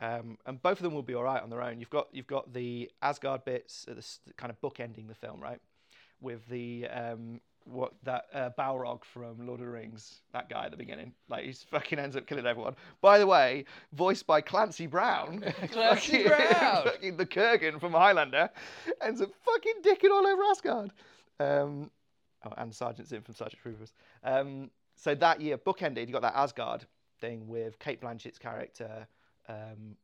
[0.00, 1.80] um, and both of them will be all right on their own.
[1.80, 5.60] You've got you've got the Asgard bits, uh, the kind of bookending the film, right?
[6.20, 10.70] With the um, what that uh, Balrog from Lord of the Rings, that guy at
[10.70, 12.76] the beginning, like he fucking ends up killing everyone.
[13.00, 15.40] By the way, voiced by Clancy Brown,
[15.72, 16.84] Clancy Fucking- Brown!
[16.84, 18.50] fucking the Kurgan from Highlander,
[19.02, 20.92] ends up fucking dicking all over Asgard.
[21.40, 21.90] Um,
[22.44, 23.92] oh, and Sergeant Zim from Starship Troopers.
[24.24, 26.86] Um, so that year, bookended, you got that Asgard
[27.20, 29.06] thing with Cate Blanchett's character
[29.48, 29.96] um,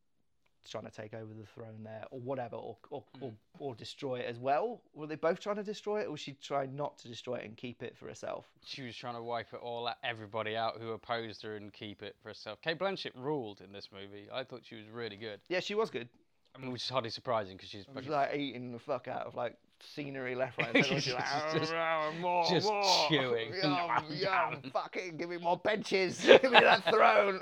[0.70, 4.26] trying to take over the throne there, or whatever, or or, or or destroy it
[4.26, 4.80] as well.
[4.94, 7.44] Were they both trying to destroy it, or was she trying not to destroy it
[7.44, 8.46] and keep it for herself?
[8.64, 12.02] She was trying to wipe it all out, everybody out who opposed her and keep
[12.02, 12.60] it for herself.
[12.62, 14.28] Cate Blanchett ruled in this movie.
[14.32, 15.40] I thought she was really good.
[15.48, 16.08] Yeah, she was good.
[16.54, 19.34] I mean, which is hardly surprising because she's fucking like eating the fuck out of
[19.34, 21.00] like scenery left, right, and centre.
[21.00, 22.82] She's like, Just- "Ah, more, just more.
[23.08, 23.52] chewing.
[23.62, 26.20] Yum, yum, fucking give me more benches.
[26.24, 27.40] give me that throne.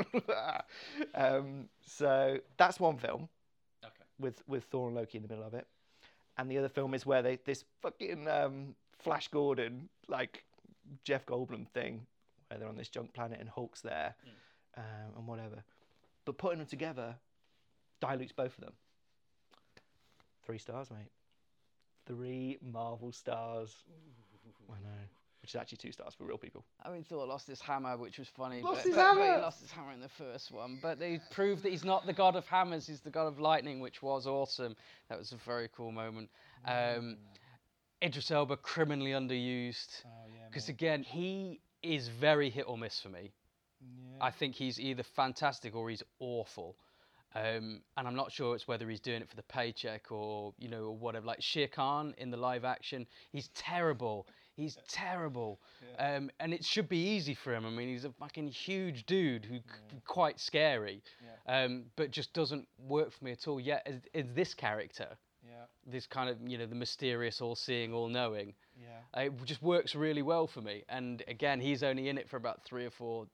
[1.14, 3.28] um, so that's one film
[3.84, 3.92] Okay.
[4.18, 5.66] with with Thor and Loki in the middle of it,
[6.38, 10.44] and the other film is where they this fucking um, Flash Gordon like
[11.04, 12.06] Jeff Goldblum thing,
[12.48, 14.14] where they're on this junk planet and Hulk's there,
[14.76, 14.84] um,
[15.16, 15.62] and whatever.
[16.24, 17.16] But putting them together
[18.00, 18.72] dilutes both of them.
[20.44, 21.10] Three stars, mate.
[22.10, 23.74] Three Marvel stars.
[24.68, 24.88] I know.
[25.42, 26.64] Which is actually two stars for real people.
[26.84, 28.60] I mean, Thor lost his hammer, which was funny.
[28.60, 29.36] Lost but, his but- but hammer!
[29.36, 30.78] he lost his hammer in the first one.
[30.82, 33.80] But they proved that he's not the god of hammers; he's the god of lightning,
[33.80, 34.76] which was awesome.
[35.08, 36.28] That was a very cool moment.
[36.66, 37.16] Um,
[38.02, 40.46] Idris Elba criminally underused Oh yeah.
[40.48, 43.32] because again, he is very hit or miss for me.
[43.80, 44.24] Yeah.
[44.24, 46.76] I think he's either fantastic or he's awful.
[47.34, 50.68] Um, and I'm not sure it's whether he's doing it for the paycheck or you
[50.68, 51.26] know or whatever.
[51.26, 54.26] Like Shere Khan in the live action, he's terrible.
[54.56, 55.60] He's terrible.
[55.96, 56.16] Yeah.
[56.16, 57.64] Um, and it should be easy for him.
[57.64, 59.62] I mean, he's a fucking huge dude who c-
[60.06, 61.02] quite scary,
[61.46, 61.64] Yeah.
[61.64, 63.58] um, but just doesn't work for me at all.
[63.60, 65.16] Yet, is, as this character,
[65.46, 65.64] Yeah.
[65.86, 69.00] this kind of you know the mysterious, all-seeing, all-knowing, Yeah.
[69.16, 70.82] uh, it just works really well for me.
[70.88, 73.28] And again, he's only in it for about three or four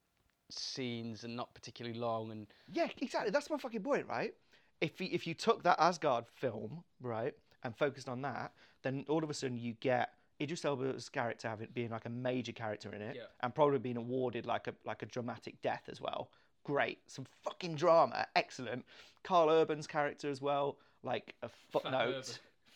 [0.51, 2.31] scenes and not particularly long.
[2.31, 3.31] And Yeah, exactly.
[3.31, 4.35] That's my fucking point, right?
[4.81, 9.25] If you, if you took that Asgard film, right, and focused on that, then all
[9.25, 13.01] of a sudden you get Idris Elba's character having being like a major character in
[13.01, 13.23] it, Yeah.
[13.43, 16.31] and probably being awarded like a like a dramatic death as well.
[16.63, 18.85] Great, some fucking drama, excellent.
[19.25, 22.09] Karl Urban's character as well, like a footnote.
[22.17, 22.25] Urban.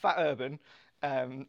[0.00, 0.58] Fat Urban,
[1.02, 1.46] um,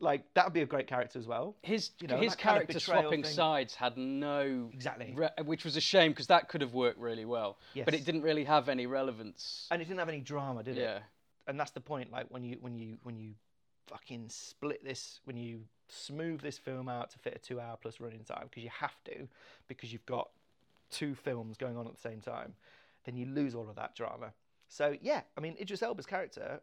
[0.00, 1.56] like that would be a great character as well.
[1.62, 3.32] his You know, his that kind of character swapping thing.
[3.32, 5.14] sides had no Exactly.
[5.16, 7.58] re- which was a shame because that could have worked really well.
[7.84, 9.66] But it didn't really have any relevance.
[9.70, 10.82] And it didn't have any drama, did it?
[10.82, 10.98] yeah.
[11.46, 13.32] and that's the point like when you when you when you
[13.88, 18.00] fucking split this when you smooth this film out to fit a two hour plus
[18.00, 19.26] running time because you have to
[19.66, 20.28] because you've got
[20.90, 22.52] two films going on at the same time
[23.04, 24.30] then you lose all of that drama
[24.68, 26.60] so yeah i mean idris elba's character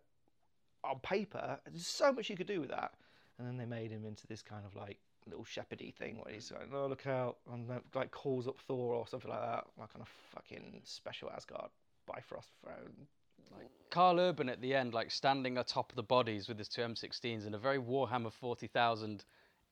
[0.84, 2.93] on paper there's so much you could do with that
[3.38, 6.52] and then they made him into this kind of like little shepherdy thing where he's
[6.52, 9.89] like oh look out and then, like calls up thor or something like that like
[9.95, 11.69] on a fucking special asgard
[12.06, 13.08] bifrost throne
[13.52, 16.82] Like Karl Urban at the end, like standing atop of the bodies with his two
[16.82, 19.24] M16s in a very Warhammer 40,000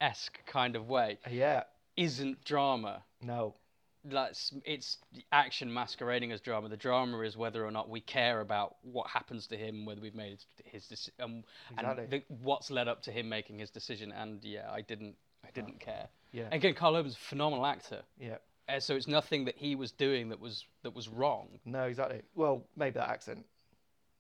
[0.01, 1.63] esque kind of way, yeah
[1.95, 3.03] isn't drama.
[3.21, 3.55] No.
[4.05, 4.97] That's it's
[5.31, 6.67] action masquerading as drama.
[6.69, 10.15] The drama is whether or not we care about what happens to him, whether we've
[10.15, 12.03] made his decision, um, Exactly.
[12.03, 14.11] and the, what's led up to him making his decision.
[14.11, 16.07] And yeah, I didn't, I didn't care.
[16.33, 16.49] Yeah.
[16.51, 18.37] Again, Karl Urban's a phenomenal actor, Yeah.
[18.67, 21.47] uh, so it's nothing that he was doing that was that was wrong.
[21.63, 22.21] No, exactly.
[22.35, 23.45] Well, maybe that accent,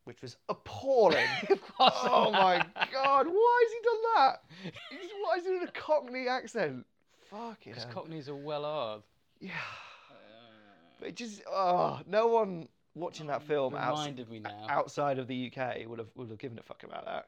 [0.05, 1.27] which was appalling.
[1.79, 4.43] Oh my god, why has he done that?
[5.21, 6.85] Why is he doing a Cockney accent?
[7.29, 7.69] Fuck it.
[7.73, 9.01] Because Cockneys are well hard.
[9.43, 9.51] Yeah.
[10.99, 14.65] But it just, oh, no one watching that oh, film outs- Reminded me now.
[14.69, 17.27] outside of the UK would have would have given a fuck about that.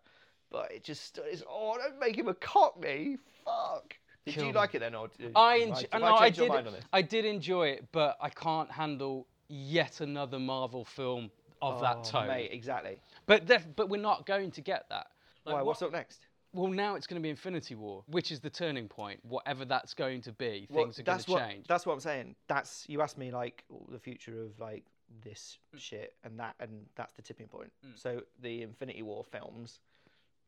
[0.51, 1.43] But it just is.
[1.49, 3.17] Oh, don't make him a Cockney.
[3.43, 3.97] Fuck.
[4.25, 6.49] Did you like it then, or did, I, enj- have no, I your did.
[6.49, 6.83] mind on this?
[6.93, 11.29] I did enjoy it, but I can't handle yet another Marvel film
[11.61, 12.27] of that Oh, tone.
[12.27, 12.97] mate, exactly.
[13.27, 15.07] But but we're not going to get that.
[15.45, 15.59] Like, Why?
[15.59, 16.25] what- What's up next?
[16.55, 19.19] Well, now it's going to be Infinity War, which is the turning point.
[19.23, 21.67] Whatever that's going to be, Well, things are going that's to what, change.
[21.67, 22.35] That's what I'm saying.
[22.47, 24.85] That's you asked me like the future of like
[25.23, 25.79] this Mm.
[25.79, 27.71] shit and that, and that's the tipping point.
[27.95, 29.79] So the Infinity War films,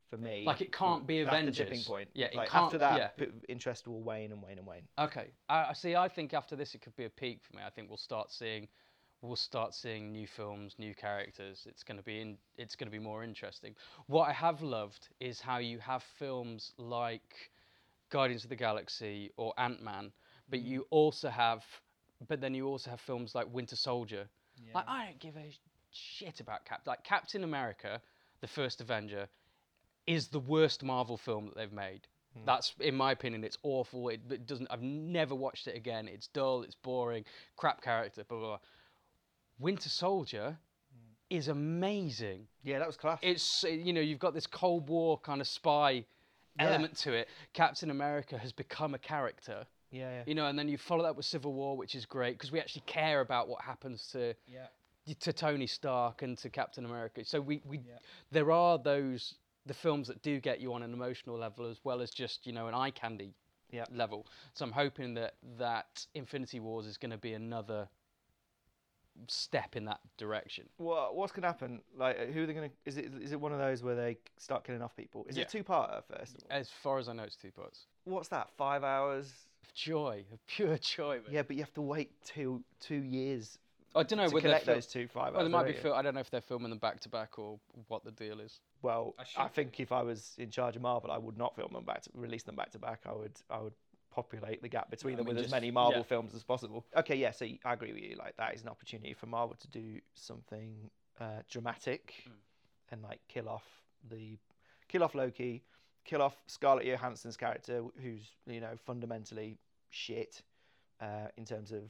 [0.09, 1.57] for me, Like, it can't be that's Avengers.
[1.57, 2.09] the tipping point.
[2.13, 3.07] Yeah, it like, can't- after that, yeah.
[3.25, 4.87] p- interest will wane and wane and wane.
[4.97, 5.95] Okay, I I see.
[5.97, 7.63] I think after this, it could be a peak for me.
[7.65, 8.69] I think we'll start seeing,
[9.21, 11.65] we'll start seeing new films, new characters.
[11.67, 13.75] It's going to be in, it's going to be more interesting.
[14.07, 17.51] What I have loved is how you have films like
[18.09, 20.11] Guardians of the Galaxy or Ant Man,
[20.49, 20.65] but mm.
[20.65, 21.63] you also have,
[22.27, 24.27] but then you also have films like Winter Soldier.
[24.73, 25.51] Like I don't give a
[25.91, 26.81] shit about Cap.
[26.85, 28.01] Like Captain America,
[28.41, 29.27] the first Avenger,
[30.05, 32.07] is the worst Marvel film that they've made.
[32.33, 32.45] Hmm.
[32.45, 33.43] That's in my opinion.
[33.43, 34.09] It's awful.
[34.09, 34.67] It, it doesn't.
[34.71, 36.07] I've never watched it again.
[36.07, 36.63] It's dull.
[36.63, 37.25] It's boring.
[37.55, 38.23] Crap character.
[38.23, 38.47] Blah blah.
[38.47, 38.59] blah.
[39.59, 40.57] Winter Soldier
[41.29, 42.47] is amazing.
[42.63, 43.19] Yeah, that was class.
[43.21, 46.05] It's uh, you know you've got this Cold War kind of spy
[46.59, 46.65] Yeah.
[46.67, 47.27] element to it.
[47.53, 49.65] Captain America has become a character.
[49.91, 50.23] yeah, yeah.
[50.25, 52.59] You know, and then you follow that with Civil War, which is great because we
[52.59, 54.67] actually care about what happens to Yeah.
[55.19, 57.23] to Tony Stark and to Captain America.
[57.25, 57.81] So we, we
[58.31, 62.01] there are those the films that do get you on an emotional level as well
[62.01, 63.33] as just you know an eye candy
[63.71, 63.85] Yeah.
[63.91, 64.25] level.
[64.53, 67.89] So I'm hoping that that Infinity Wars is going to be another
[69.27, 70.67] step in that direction.
[70.77, 71.81] What what's gonna happen?
[71.97, 72.69] Like, who are they gonna?
[72.85, 75.25] Is it is it one of those where they start killing off people?
[75.29, 75.43] Is Yeah.
[75.43, 76.43] it two parter first?
[76.49, 77.87] As far as I know, it's two parts.
[78.05, 78.49] What's that?
[78.57, 79.31] Five hours?
[79.63, 81.15] Of joy, of pure joy.
[81.23, 81.31] Man.
[81.31, 83.57] Yeah, but you have to wait two two years
[83.95, 85.47] I don't know to collect they're those two five Well, hours.
[85.49, 85.73] they might be.
[85.73, 88.39] Fil- I don't know if they're filming them back to back or what the deal
[88.39, 88.59] is.
[88.83, 91.55] Well, I I, should think if I was in charge of Marvel, I would not
[91.55, 93.01] film them back to release them back to back.
[93.07, 93.73] I would I would
[94.17, 96.03] populate the gap between them mean, with as many Marvel yeah.
[96.03, 96.83] films as possible.
[96.95, 98.15] Okay, yeah, so I agree with you.
[98.17, 100.89] Like that is an opportunity for Marvel to do something
[101.21, 102.31] uh, dramatic Mm.
[102.91, 103.67] and like kill off
[104.09, 104.39] the
[104.87, 105.63] kill off Loki,
[106.03, 109.59] kill off Scarlett Johansson's character, who's you know fundamentally
[109.91, 110.41] shit
[110.99, 111.83] uh, in terms of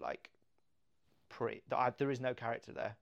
[0.00, 0.28] like
[1.28, 1.62] pre.
[1.98, 2.96] There is no character there.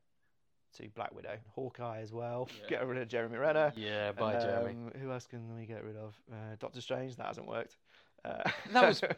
[0.77, 2.47] To Black Widow, Hawkeye as well.
[2.61, 2.69] Yeah.
[2.69, 3.73] Get rid of Jeremy Renner.
[3.75, 6.15] Yeah, And, um, Who else can we get rid of?
[6.31, 7.17] Uh, Doctor Strange.
[7.17, 7.79] That hasn't worked.
[8.25, 9.03] Uh, That was-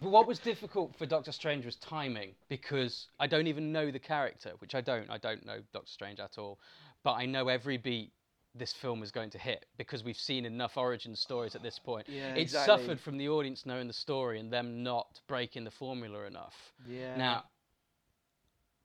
[0.00, 4.00] But what was difficult for Doctor Strange was timing because I don't even know the
[4.00, 5.08] character, which I don't.
[5.08, 6.58] I don't know Doctor Strange at all.
[7.04, 8.10] But I know every beat
[8.56, 12.08] this film is going to hit because we've seen enough origin stories at this point.
[12.08, 12.76] Yeah, it exactly.
[12.76, 16.54] suffered from the audience knowing the story and them not breaking the formula enough.
[16.88, 17.16] yeah.
[17.16, 17.44] Now,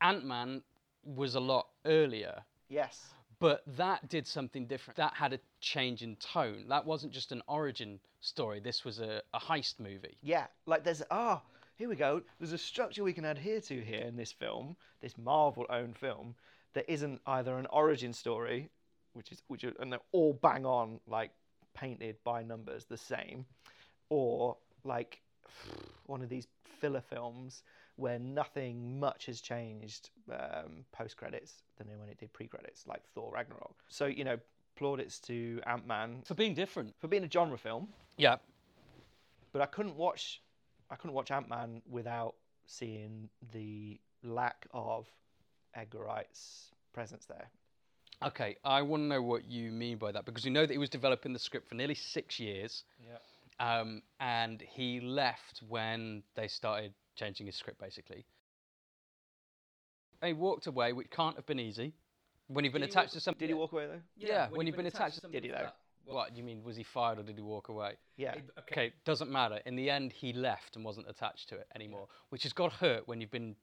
[0.01, 0.61] Ant Man
[1.03, 3.13] was a lot earlier, Yes.
[3.39, 4.97] But that did something different.
[4.97, 6.65] That had a change in tone.
[6.67, 8.59] That wasn't just an origin story.
[8.59, 10.17] This was a, a heist movie.
[10.21, 10.47] Yeah.
[10.65, 11.41] Like there's ah.
[11.77, 12.21] here we go.
[12.39, 16.35] There's a structure we can adhere to here in this film, this Marvel-owned film,
[16.73, 18.69] that isn't either an origin story,
[19.13, 21.31] which is which are, and they're all bang on like
[21.73, 23.45] painted by numbers the same,
[24.09, 25.21] or like
[26.07, 26.47] one of these
[26.79, 27.63] filler films
[27.99, 33.03] where nothing much has changed um, post credits than when it did pre credits, like
[33.13, 33.75] Thor Ragnarok.
[33.89, 34.37] So you know,
[34.75, 36.95] plaudits to Ant Man For being different.
[36.99, 38.37] for being a genre film Yeah.
[39.51, 40.41] but I couldn't watch
[40.89, 42.35] I couldn't watch Ant Man without
[42.65, 45.07] seeing the lack of
[45.75, 47.47] Edgar Wright's presence there.
[48.23, 50.77] Okay, I want to know what you mean by that because we know that he
[50.77, 53.79] was developing the script for nearly six years, Yeah.
[53.79, 58.25] um, and he left when they started changing his script, basically.
[60.23, 61.93] He walked away, which can't have been easy.
[62.47, 64.01] When you've been Did attached walk- to something, Did he walk away though?
[64.17, 65.39] Yeah, when you've been attached to something.
[65.41, 65.69] Did he though?
[66.05, 66.63] what you mean?
[66.63, 67.93] Was he fired or did he walk away?
[68.17, 68.33] Yeah.
[68.71, 69.59] Okay, doesn't matter.
[69.67, 73.07] In the end, he left and wasn't attached to it anymore, which has got hurt
[73.07, 73.55] when you've been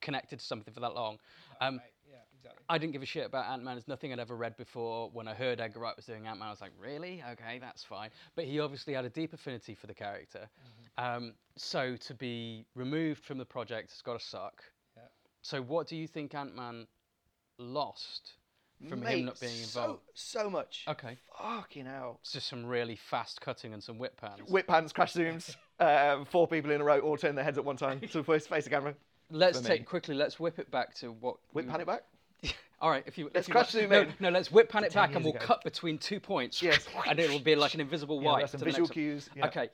[0.00, 1.18] connected to something for that long.
[1.60, 2.64] Um, Yeah, exactly.
[2.68, 3.76] I didn't give a shit about Ant Man.
[3.78, 5.10] It's nothing I'd ever read before.
[5.12, 7.22] When I heard Edgar Wright was doing Ant Man, I was like, really?
[7.32, 8.10] Okay, that's fine.
[8.34, 10.48] But he obviously had a deep affinity for the character.
[10.98, 14.62] Um, so to be removed from the project has got to suck.
[14.96, 15.02] Yeah.
[15.42, 16.86] So what do you think Ant Man
[17.58, 18.32] lost
[18.88, 20.00] from Mate, him not being involved?
[20.14, 20.84] So so much.
[20.88, 21.16] Okay.
[21.40, 22.18] Fucking hell.
[22.22, 24.48] It's just some really fast cutting and some whip pans.
[24.48, 27.64] Whip pans, crash zooms, um, four people in a row all turn their heads at
[27.64, 28.94] one time to face, the camera.
[29.30, 29.86] let's for take me.
[29.86, 30.14] quickly.
[30.14, 31.36] Let's whip it back to what.
[31.52, 32.02] Whip pan it back.
[32.80, 34.12] All right, if you Let's if crash zoom no, in.
[34.18, 35.44] No, let's whip pan it back and we'll ago.
[35.46, 36.60] cut between two points.
[36.60, 36.84] Yes.
[37.08, 38.40] and it will be like an invisible Yeah, white.
[38.40, 39.30] that's some visual cues.
[39.36, 39.46] Yeah.
[39.46, 39.68] Okay,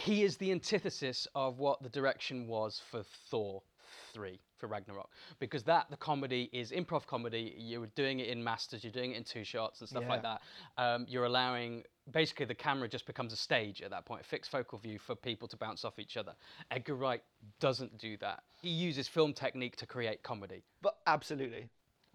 [0.00, 3.62] he is the antithesis of what the direction was for Thor
[4.12, 5.08] three for Ragnarok
[5.38, 7.54] because that the comedy is improv comedy.
[7.56, 8.82] You're doing it in masters.
[8.84, 10.42] You're doing it in two shots and stuff like that.
[10.78, 14.50] Um, you're allowing basically the camera just becomes a stage at that point, a fixed
[14.50, 16.32] focal view for people to bounce off each other.
[16.70, 17.22] Edgar Wright
[17.60, 18.42] doesn't do that.
[18.62, 20.62] He uses film technique to create comedy.
[20.82, 21.68] But absolutely.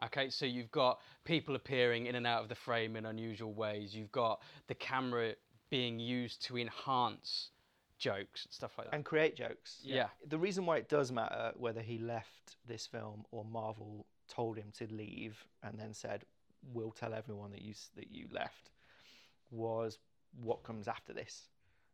[0.04, 3.95] Okay, so you've got people appearing in and out of the frame in unusual ways.
[3.95, 5.36] You've got the camera
[5.69, 7.50] being used to enhance
[7.97, 8.95] jokes and stuff like that.
[8.95, 9.79] And create jokes.
[9.84, 10.08] yeah.
[10.27, 14.71] The reason why it does matter whether he left this film or Marvel told him
[14.77, 16.25] to leave and then said,
[16.73, 18.71] "We'll tell everyone that you that you left,"
[19.51, 19.99] was
[20.41, 21.47] what comes after this,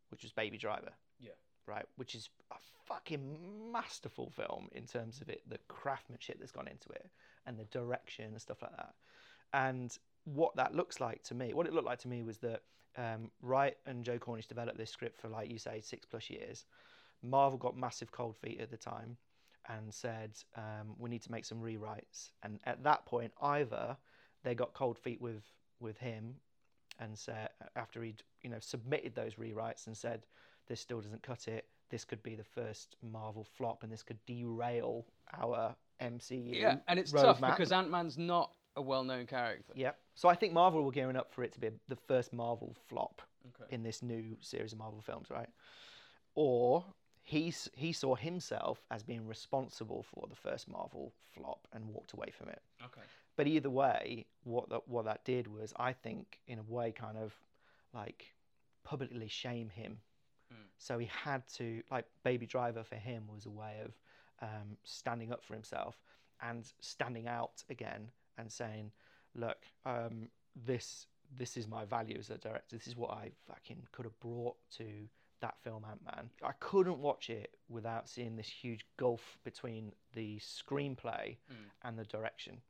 [0.10, 0.94] which was Baby Driver.
[1.20, 1.32] Yeah.
[1.68, 6.68] Right, which is a fucking masterful film in terms of it, the craftsmanship that's gone
[6.68, 7.10] into it,
[7.46, 8.94] and the direction and stuff like that.
[9.54, 12.64] And what that looks like to me, what it looked like to me was that
[12.98, 16.66] um, Wright and Joe Cornish developed this script for, like you say, six plus years.
[17.24, 19.18] Marvel got massive cold feet at the time
[19.70, 22.32] and said, um, we need to make some rewrites.
[22.44, 23.96] And at that point, either
[24.44, 25.44] they got cold feet with,
[25.80, 26.36] with him
[27.00, 30.26] and said, after he'd you know submitted those rewrites and said,
[30.68, 34.24] this still doesn't cut it, this could be the first Marvel flop and this could
[34.26, 35.06] derail
[35.40, 36.56] our MCU.
[36.56, 39.74] Yeah, and it's tough because Ant Man's not a well known character.
[39.76, 39.98] Yep.
[40.16, 43.22] So I think Marvel were gearing up for it to be the first Marvel flop
[43.60, 43.74] Okay.
[43.74, 45.50] in this new series of Marvel films, right?
[46.36, 46.86] Or
[47.24, 52.32] he he saw himself as being responsible for the first Marvel flop and walked away
[52.32, 52.62] from it.
[52.84, 53.02] Okay.
[53.36, 57.18] But either way, what that what that did was, I think, in a way, kind
[57.18, 57.34] of
[57.94, 58.34] like
[58.84, 60.00] publicly shame him.
[60.54, 60.68] Mm.
[60.78, 63.94] So he had to like Baby Driver for him was a way of
[64.42, 65.98] um, standing up for himself
[66.42, 68.92] and standing out again and saying,
[69.36, 72.76] "Look, um, this this is my value as a director.
[72.76, 75.08] This is what I fucking could have brought to
[75.40, 76.30] that film Ant Man.
[76.44, 81.56] I couldn't watch it without seeing this huge gulf between the screenplay Mm.
[81.84, 82.62] and the direction,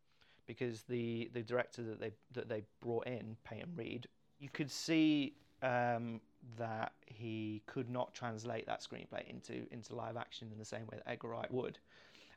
[0.45, 4.07] because the the director that they that they brought in, Peyton Reed,
[4.39, 6.21] you could see um,
[6.57, 10.97] that he could not translate that screenplay into into live action in the same way
[10.97, 11.77] that Edgar Wright would,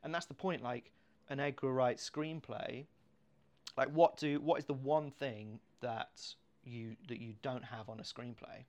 [0.03, 0.63] and that's the point.
[0.63, 0.91] Like
[1.29, 2.87] an Edgar Wright screenplay,
[3.77, 6.35] like what do what is the one thing that
[6.65, 8.65] you that you don't have on a screenplay?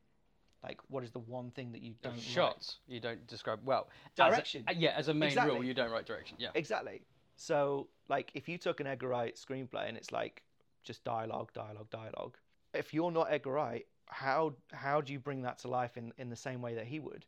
[0.64, 2.22] Like what is the one thing that you don't write?
[2.22, 2.78] Shots.
[2.88, 3.90] You don't describe well.
[4.16, 4.64] Direction.
[4.68, 6.38] As a, uh, yeah, as a main rule, you don't write direction.
[6.40, 6.50] Yeah.
[6.56, 7.02] Exactly.
[7.38, 10.42] So, like, if you took an Edgar Wright screenplay and it's like
[10.84, 12.38] just dialogue, dialogue, dialogue,
[12.74, 16.30] if you're not Edgar Wright, how how do you bring that to life in, in
[16.30, 17.26] the same way that he would?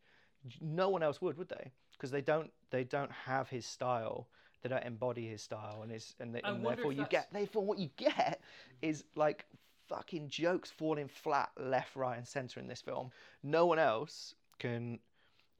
[0.61, 1.71] No one else would, would they?
[1.91, 4.27] Because they don't they don't have his style.
[4.63, 7.77] They don't embody his style, and his and, I and therefore you get therefore what
[7.77, 8.41] you get
[8.81, 9.45] is like
[9.87, 13.11] fucking jokes falling flat left, right, and center in this film.
[13.43, 14.99] No one else can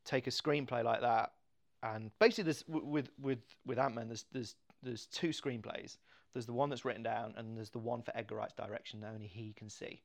[0.03, 1.33] take a screenplay like that
[1.83, 5.97] and basically there's with with with ant-man there's there's there's two screenplays
[6.33, 9.12] there's the one that's written down and there's the one for edgar wright's direction that
[9.13, 10.01] only he can see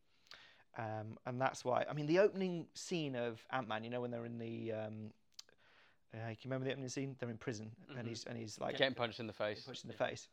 [0.78, 4.24] um, and that's why i mean the opening scene of ant-man you know when they're
[4.24, 5.10] in the um,
[6.14, 7.16] uh, can you remember the opening scene?
[7.18, 8.08] They're in prison and Mhm.
[8.08, 9.62] he's and he's like Getting punched in the face.
[9.64, 10.28] punched in the face.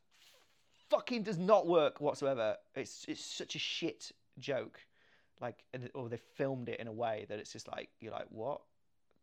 [0.89, 2.57] Fucking does not work whatsoever.
[2.75, 4.79] It's it's such a shit joke.
[5.39, 5.63] Like
[5.93, 8.61] or they filmed it in a way that it's just like you're like what?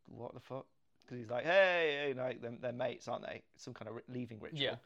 [0.06, 0.66] What the fuck?
[1.04, 3.42] Because he's like hey, hey like they're, they're mates aren't they?
[3.56, 4.60] Some kind of leaving ritual.
[4.60, 4.76] Yeah.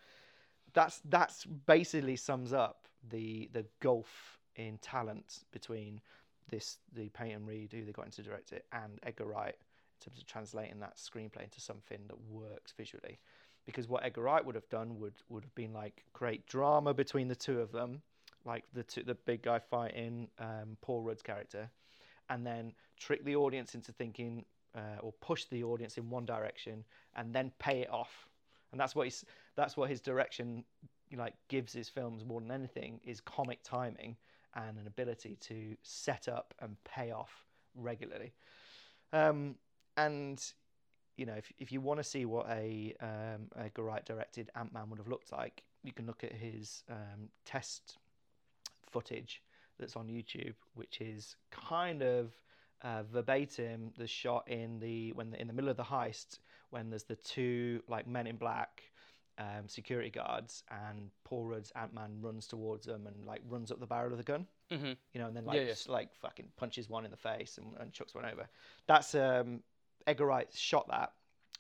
[0.73, 6.01] that's that's basically sums up the the gulf in talent between
[6.49, 9.55] this the Peyton Reed who they got into direct it and Edgar Wright
[10.01, 13.19] in terms of translating that screenplay into something that works visually.
[13.67, 17.29] Because what Edgar Wright would have done would would have been like create drama between
[17.29, 18.03] the two of them
[18.45, 21.71] like the two, the big guy fighting um, Paul Rudd's character
[22.29, 24.45] and then trick the audience into thinking
[24.75, 26.85] uh, or push the audience in one direction
[27.17, 28.29] and then pay it off.
[28.73, 29.25] And that's what he's
[29.57, 30.65] that's what his direction
[31.17, 34.17] like gives his films more than anything is comic timing
[34.55, 37.45] and an ability to set up and pay off
[37.75, 38.33] regularly.
[39.13, 39.57] Um,
[40.07, 40.53] and
[41.17, 44.89] you know if, if you want to see what a um, Edgar Wright directed Ant-Man
[44.91, 47.99] would have looked like you can look at his um, test
[48.91, 49.43] footage
[49.79, 52.33] that's on YouTube which is kind of
[52.83, 56.39] uh, verbatim the shot in the when in the middle of the heist
[56.71, 58.83] when there's the two like men in black
[59.39, 63.81] um, security guards and Paul Rudd's Ant Man runs towards them and like runs up
[63.81, 64.97] the barrel of the gun, Mhm.
[65.15, 65.67] you know, and then Yeah, like yeah.
[65.69, 68.47] just, like fucking punches one in the face and, and chucks one over.
[68.87, 69.63] That's um,
[70.07, 71.13] Edgar Wright shot that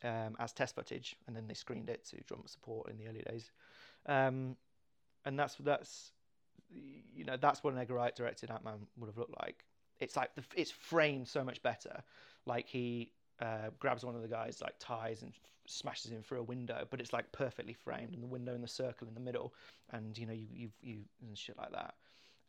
[0.04, 3.22] um, as test footage, and then they screened it to drum support in the early
[3.22, 3.50] days.
[4.06, 4.56] Um,
[5.24, 6.12] and that's that's
[6.70, 9.64] you know that's what an Edgar Wright directed Ant Man would have looked like.
[9.98, 12.02] It's like the, it's framed so much better.
[12.46, 16.40] Like he uh, grabs one of the guys, like ties and f- smashes him through
[16.40, 19.20] a window, but it's like perfectly framed, and the window in the circle in the
[19.20, 19.52] middle,
[19.92, 21.94] and you know you you you and shit like that.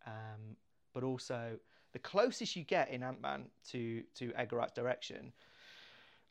[0.05, 0.55] Um,
[0.93, 1.57] but also
[1.93, 5.33] the closest you get in Ant Man to to Edgar Wright's direction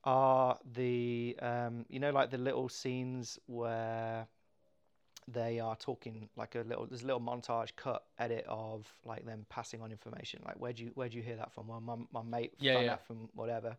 [0.04, 4.26] are the um, you know like the little scenes where
[5.28, 9.46] they are talking like a little there's a little montage cut edit of like them
[9.48, 11.96] passing on information like where do you where do you hear that from well my,
[12.12, 12.90] my mate Yeah, found yeah.
[12.92, 13.76] that from whatever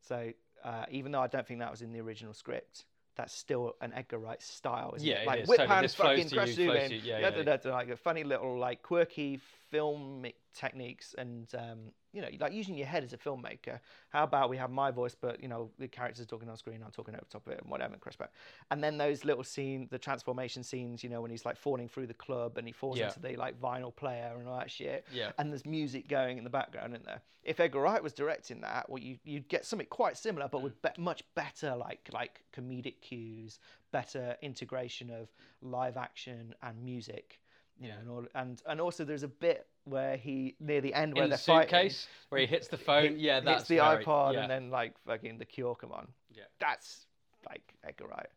[0.00, 0.32] so
[0.64, 3.92] uh, even though I don't think that was in the original script that's still an
[3.94, 5.74] Edgar Wright style isn't Yeah, it it like is, whip totally.
[5.74, 7.00] hand This flows fucking crash zoom to in you.
[7.04, 9.40] Yeah, yeah, da, like a funny little like quirky
[9.72, 11.78] filmic techniques and um,
[12.12, 13.80] you know like using your head as a filmmaker.
[14.10, 16.90] How about we have my voice but you know the characters talking on screen i'm
[16.90, 18.32] talking over top of it and whatever and crash back.
[18.70, 22.06] And then those little scenes the transformation scenes you know when he's like falling through
[22.06, 23.06] the club and he falls Yeah.
[23.08, 25.06] into the like vinyl player and all that shit.
[25.12, 25.32] Yeah.
[25.38, 27.20] and there's music going in the background in there?
[27.44, 30.80] If edgar wright was directing that well you, you'd get something quite similar but with
[30.82, 33.58] be- much better like like comedic cues
[33.92, 35.28] better integration of
[35.62, 37.40] live action and music
[37.80, 38.00] you know, Yeah.
[38.00, 41.30] and, all, and and also there's a bit where he near the end where In
[41.30, 43.02] the they're fighting, suitcase where he hits the phone.
[43.04, 44.42] hit- yeah, that's hits the very- iPod yeah.
[44.42, 46.08] and then like fucking the Cure come on.
[46.30, 46.44] Yeah.
[46.60, 47.06] That's
[47.48, 48.28] like Edgar Wright.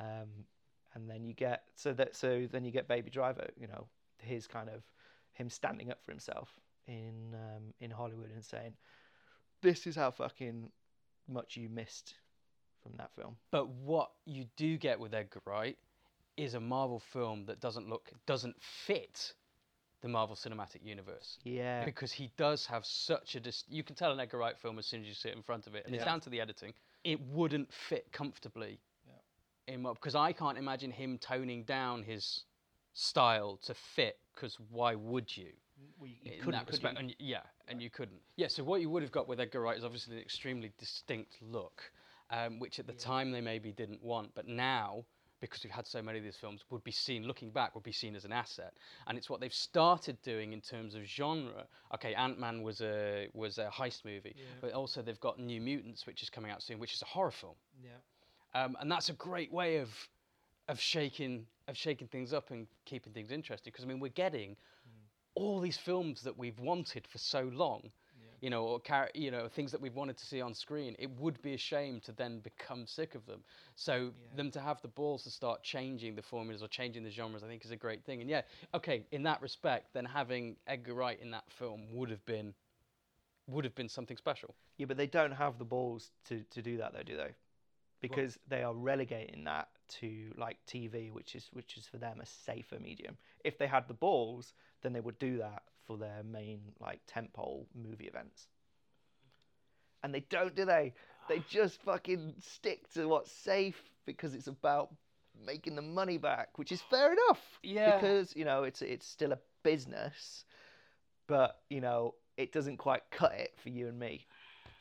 [0.00, 0.28] Um,
[0.94, 3.48] and then you get so that so then you get Baby Driver.
[3.60, 3.86] You know,
[4.18, 4.82] his kind of
[5.34, 6.48] him standing up for himself
[6.86, 8.74] in um, in Hollywood and saying,
[9.62, 10.70] "This is how fucking
[11.28, 12.14] much you missed
[12.82, 15.76] from that film." But what you do get with Edgar Wright
[16.38, 19.34] is a Marvel film that doesn't look doesn't fit
[20.00, 21.84] the Marvel Cinematic Universe Yeah.
[21.84, 24.86] because he does have such a dis- you can tell an Edgar Wright film as
[24.86, 26.72] soon as you sit in front of it, and it's down to the editing.
[27.02, 28.78] It wouldn't fit comfortably
[29.66, 32.44] in because I can't imagine him toning down his
[32.94, 34.18] style to fit.
[34.34, 35.48] Because why would you?
[35.98, 36.96] Well, you, you in that respect.
[36.98, 38.20] And yeah, and you couldn't.
[38.36, 41.36] Yeah, so what you would have got with Edgar Wright is obviously an extremely distinct
[41.42, 41.90] look,
[42.30, 45.04] um, which at the time they maybe didn't want, but now.
[45.40, 47.92] Because we've had so many of these films, would be seen, looking back, would be
[47.92, 48.72] seen as an asset,
[49.06, 51.66] and it's what they've started doing in terms of genre.
[51.94, 56.06] Okay, Ant Man was a was a heist movie, but also they've got New Mutants,
[56.06, 57.90] which is coming out soon, which is a horror film Yeah.
[58.64, 59.90] um, and that's a great way of
[60.68, 63.70] of shaking of shaking things up and keeping things interesting.
[63.72, 64.56] Because I mean, we're getting
[65.34, 67.92] all these films that we've wanted for so long,
[68.40, 70.94] you know, or char- you know, things that we've wanted to see on screen.
[70.98, 73.42] It would be a shame to then become sick of them.
[73.74, 77.42] So them to have the balls to start changing the formulas or changing the genres,
[77.42, 78.20] I think, is a great thing.
[78.20, 78.42] And yeah,
[78.74, 82.54] okay, in that respect, then having Edgar Wright in that film would have been
[83.48, 84.54] would have been something special.
[84.76, 87.30] Yeah, but they don't have the balls to, to do that though, do they?
[88.00, 89.68] Because they are relegating that
[90.00, 93.16] to like TV, which is which is for them a safer medium.
[93.42, 97.64] If they had the balls, then they would do that for their main like tentpole
[97.74, 98.46] movie events.
[100.04, 100.94] And they don't, do they?
[101.28, 104.90] They just fucking stick to what's safe because it's about
[105.44, 107.40] making the money back, which is fair enough.
[107.64, 107.96] Yeah.
[107.96, 110.44] Because you know it's it's still a business,
[111.26, 114.26] but you know it doesn't quite cut it for you and me.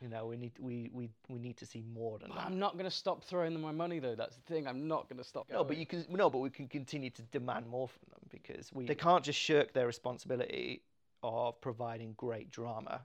[0.01, 2.45] You know, we need we we we need to see more than But that.
[2.45, 4.13] I'm not going to stop throwing them my money though.
[4.13, 4.67] That's the thing.
[4.67, 5.47] I'm not going to stop.
[5.51, 8.71] No, but you can no, but we can continue to demand more from them because
[8.71, 10.83] we they can't just shirk their responsibility
[11.23, 13.01] of providing great drama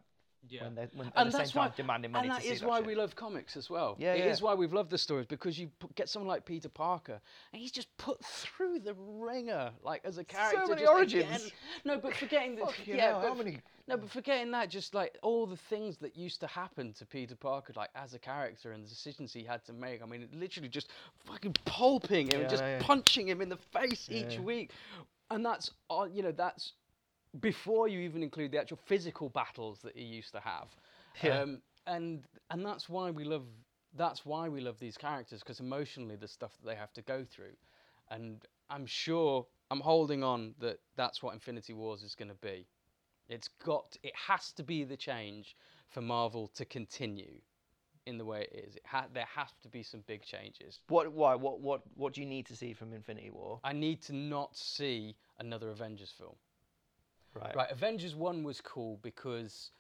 [0.49, 0.65] Yeah.
[0.65, 2.47] when they're when, at and the same that's time why, demanding money and to that
[2.47, 2.87] see is that why shit.
[2.87, 3.97] we love comics as well.
[3.99, 4.33] Yeah, It yeah.
[4.33, 7.21] is why we've loved the stories because you p- get someone like Peter Parker
[7.53, 10.63] and he's just put through the ringer, like as a character.
[10.67, 11.25] So many origins.
[11.25, 11.51] again-
[11.85, 12.67] No, but forgetting that.
[12.67, 13.59] Fucking yeah, hell, but how many-
[13.89, 17.35] No, but forgetting that, just like all the things that used to happen to Peter
[17.37, 20.03] Parker, like as a character, and the decisions he had to make.
[20.03, 20.91] I mean, literally just
[21.25, 22.79] fucking pulping him, Yeah, and just yeah.
[22.83, 24.41] punching him in the face each Yeah.
[24.41, 24.71] week,
[25.31, 25.71] and that's.
[25.91, 26.73] Uh, you know, that's
[27.41, 30.69] before you even include the actual physical battles that he used to have.
[31.23, 31.41] Yeah.
[31.41, 33.45] Um, and and that's why we love
[33.97, 37.25] that's why we love these characters because emotionally the stuff that they have to go
[37.25, 37.57] through,
[38.11, 42.67] and I'm sure I'm holding on that that's what Infinity Wars is going to be.
[43.29, 45.57] It's got it has to be the change
[45.89, 47.41] for Marvel to continue
[48.07, 48.77] in the way it is.
[48.77, 50.81] It ha- there have to be some big changes.
[50.89, 53.61] What why what what what do you need to see from Infinity War?
[53.65, 56.35] I need to not see another Avengers film.
[57.35, 57.55] Right.
[57.57, 59.71] Right, Avengers 1 was cool because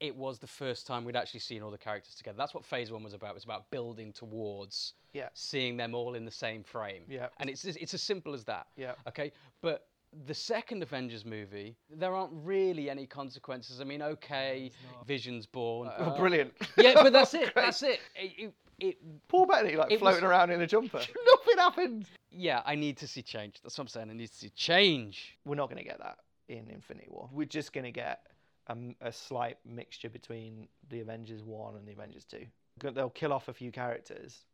[0.00, 2.36] it was the first time we'd actually seen all the characters together.
[2.38, 3.30] That's what Phase One was about.
[3.30, 5.28] It was about building towards Yeah.
[5.34, 7.02] seeing them all in the same frame.
[7.08, 7.28] Yeah.
[7.38, 8.66] And it's it's as simple as that.
[8.76, 8.94] Yeah.
[9.08, 9.32] Okay.
[9.60, 9.86] But
[10.26, 13.80] the second Avengers movie, there aren't really any consequences.
[13.80, 14.70] I mean, okay,
[15.06, 15.88] Vision's born.
[15.98, 16.52] Oh, uh, brilliant.
[16.76, 17.52] yeah, but that's it.
[17.54, 18.00] That's it.
[18.16, 18.98] It, it, it.
[19.28, 20.98] Paul Bettany like It was- floating around in a jumper.
[21.26, 22.06] Nothing happened.
[22.32, 23.60] Yeah, I need to see change.
[23.62, 24.10] That's what I'm saying.
[24.10, 25.38] I need to see change.
[25.44, 26.18] We're not going to get that
[26.50, 27.28] in Infinity War.
[27.32, 28.26] We're just going to get
[28.66, 32.44] um, a slight mixture between the Avengers 1 and the Avengers 2.
[32.92, 34.44] They'll kill off a few characters,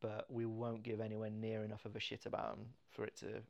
[0.00, 3.42] but we won't give anywhere near enough of a shit about them for it to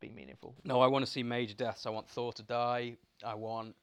[0.00, 0.54] be meaningful.
[0.64, 1.86] No, I want to see major deaths.
[1.86, 2.96] I want Thor to die.
[3.24, 3.74] I want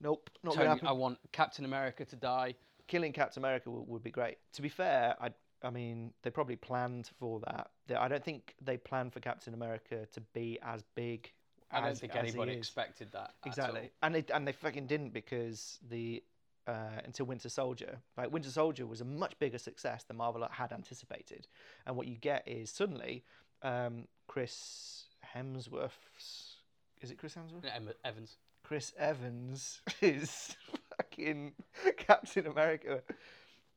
[0.00, 2.54] Nope, not Tony, to I want Captain America to die.
[2.86, 4.38] Killing Captain America would, would be great.
[4.54, 5.30] To be fair, I,
[5.62, 7.70] I mean, they probably planned for that.
[7.98, 11.32] I don't think they planned for Captain America to be as big
[11.70, 13.34] I don't as- think anybody expected that.
[13.44, 16.22] Exactly, and they and they fucking didn't because the
[16.66, 20.72] uh, until Winter Soldier, like Winter Soldier was a much bigger success than Marvel had
[20.72, 21.46] anticipated,
[21.86, 23.24] and what you get is suddenly
[23.62, 26.58] um, Chris Hemsworth's
[27.00, 27.64] is it Chris Hemsworth?
[27.74, 28.36] Em- Evans.
[28.64, 30.56] Chris Evans is
[30.96, 31.52] fucking
[31.96, 33.02] Captain America.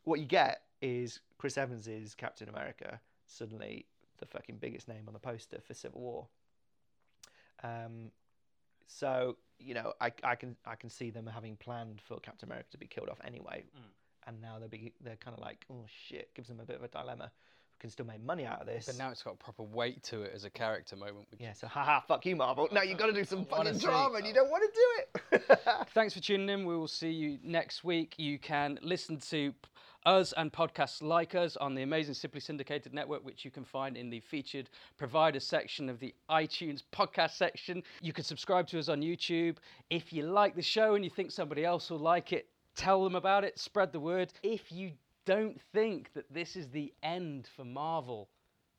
[0.03, 2.99] What you get is Chris Evans is Captain America.
[3.27, 3.85] Suddenly,
[4.17, 6.27] the fucking biggest name on the poster for Civil War.
[7.63, 8.11] Um,
[8.87, 12.69] so you know, I, I can I can see them having planned for Captain America
[12.71, 14.27] to be killed off anyway, Mm.
[14.27, 16.83] and now they're be, they're kind of like, oh shit, gives them a bit of
[16.83, 17.31] a dilemma.
[17.73, 18.85] We can still make money out of this.
[18.87, 21.27] But now it's got a proper weight to it as a character moment.
[21.31, 22.67] Which yeah, so haha, fuck you, Marvel.
[22.71, 25.59] Now you've got to do some fucking drama, and you don't want to do it.
[25.93, 26.65] Thanks for tuning in.
[26.65, 28.15] We will see you next week.
[28.17, 29.53] You can listen to
[30.05, 33.95] us and podcasts like us on the amazing Simply Syndicated Network, which you can find
[33.95, 37.83] in the featured provider section of the iTunes podcast section.
[38.01, 39.57] You can subscribe to us on YouTube.
[39.89, 43.15] If you like the show and you think somebody else will like it, tell them
[43.15, 44.33] about it, spread the word.
[44.43, 44.91] If you
[45.25, 48.29] don't think that this is the end for Marvel,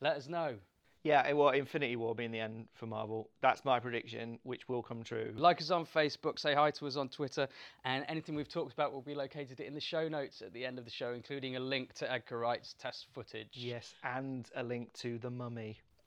[0.00, 0.56] let us know.
[1.04, 3.28] Yeah, it- well, Infinity War being the end for Marvel.
[3.40, 5.32] That's my prediction, which will come true.
[5.36, 7.48] Like us on Facebook, say hi to us on Twitter,
[7.84, 10.78] and anything we've talked about will be located in the show notes at the end
[10.78, 13.50] of the show, including a link to Edgar Wright's test footage.
[13.54, 15.78] Yes, and a link to the Mummy.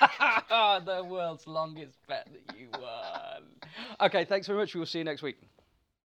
[0.50, 3.42] the world's longest bet that you won.
[4.00, 4.74] Okay, thanks very much.
[4.74, 5.38] We will see you next week.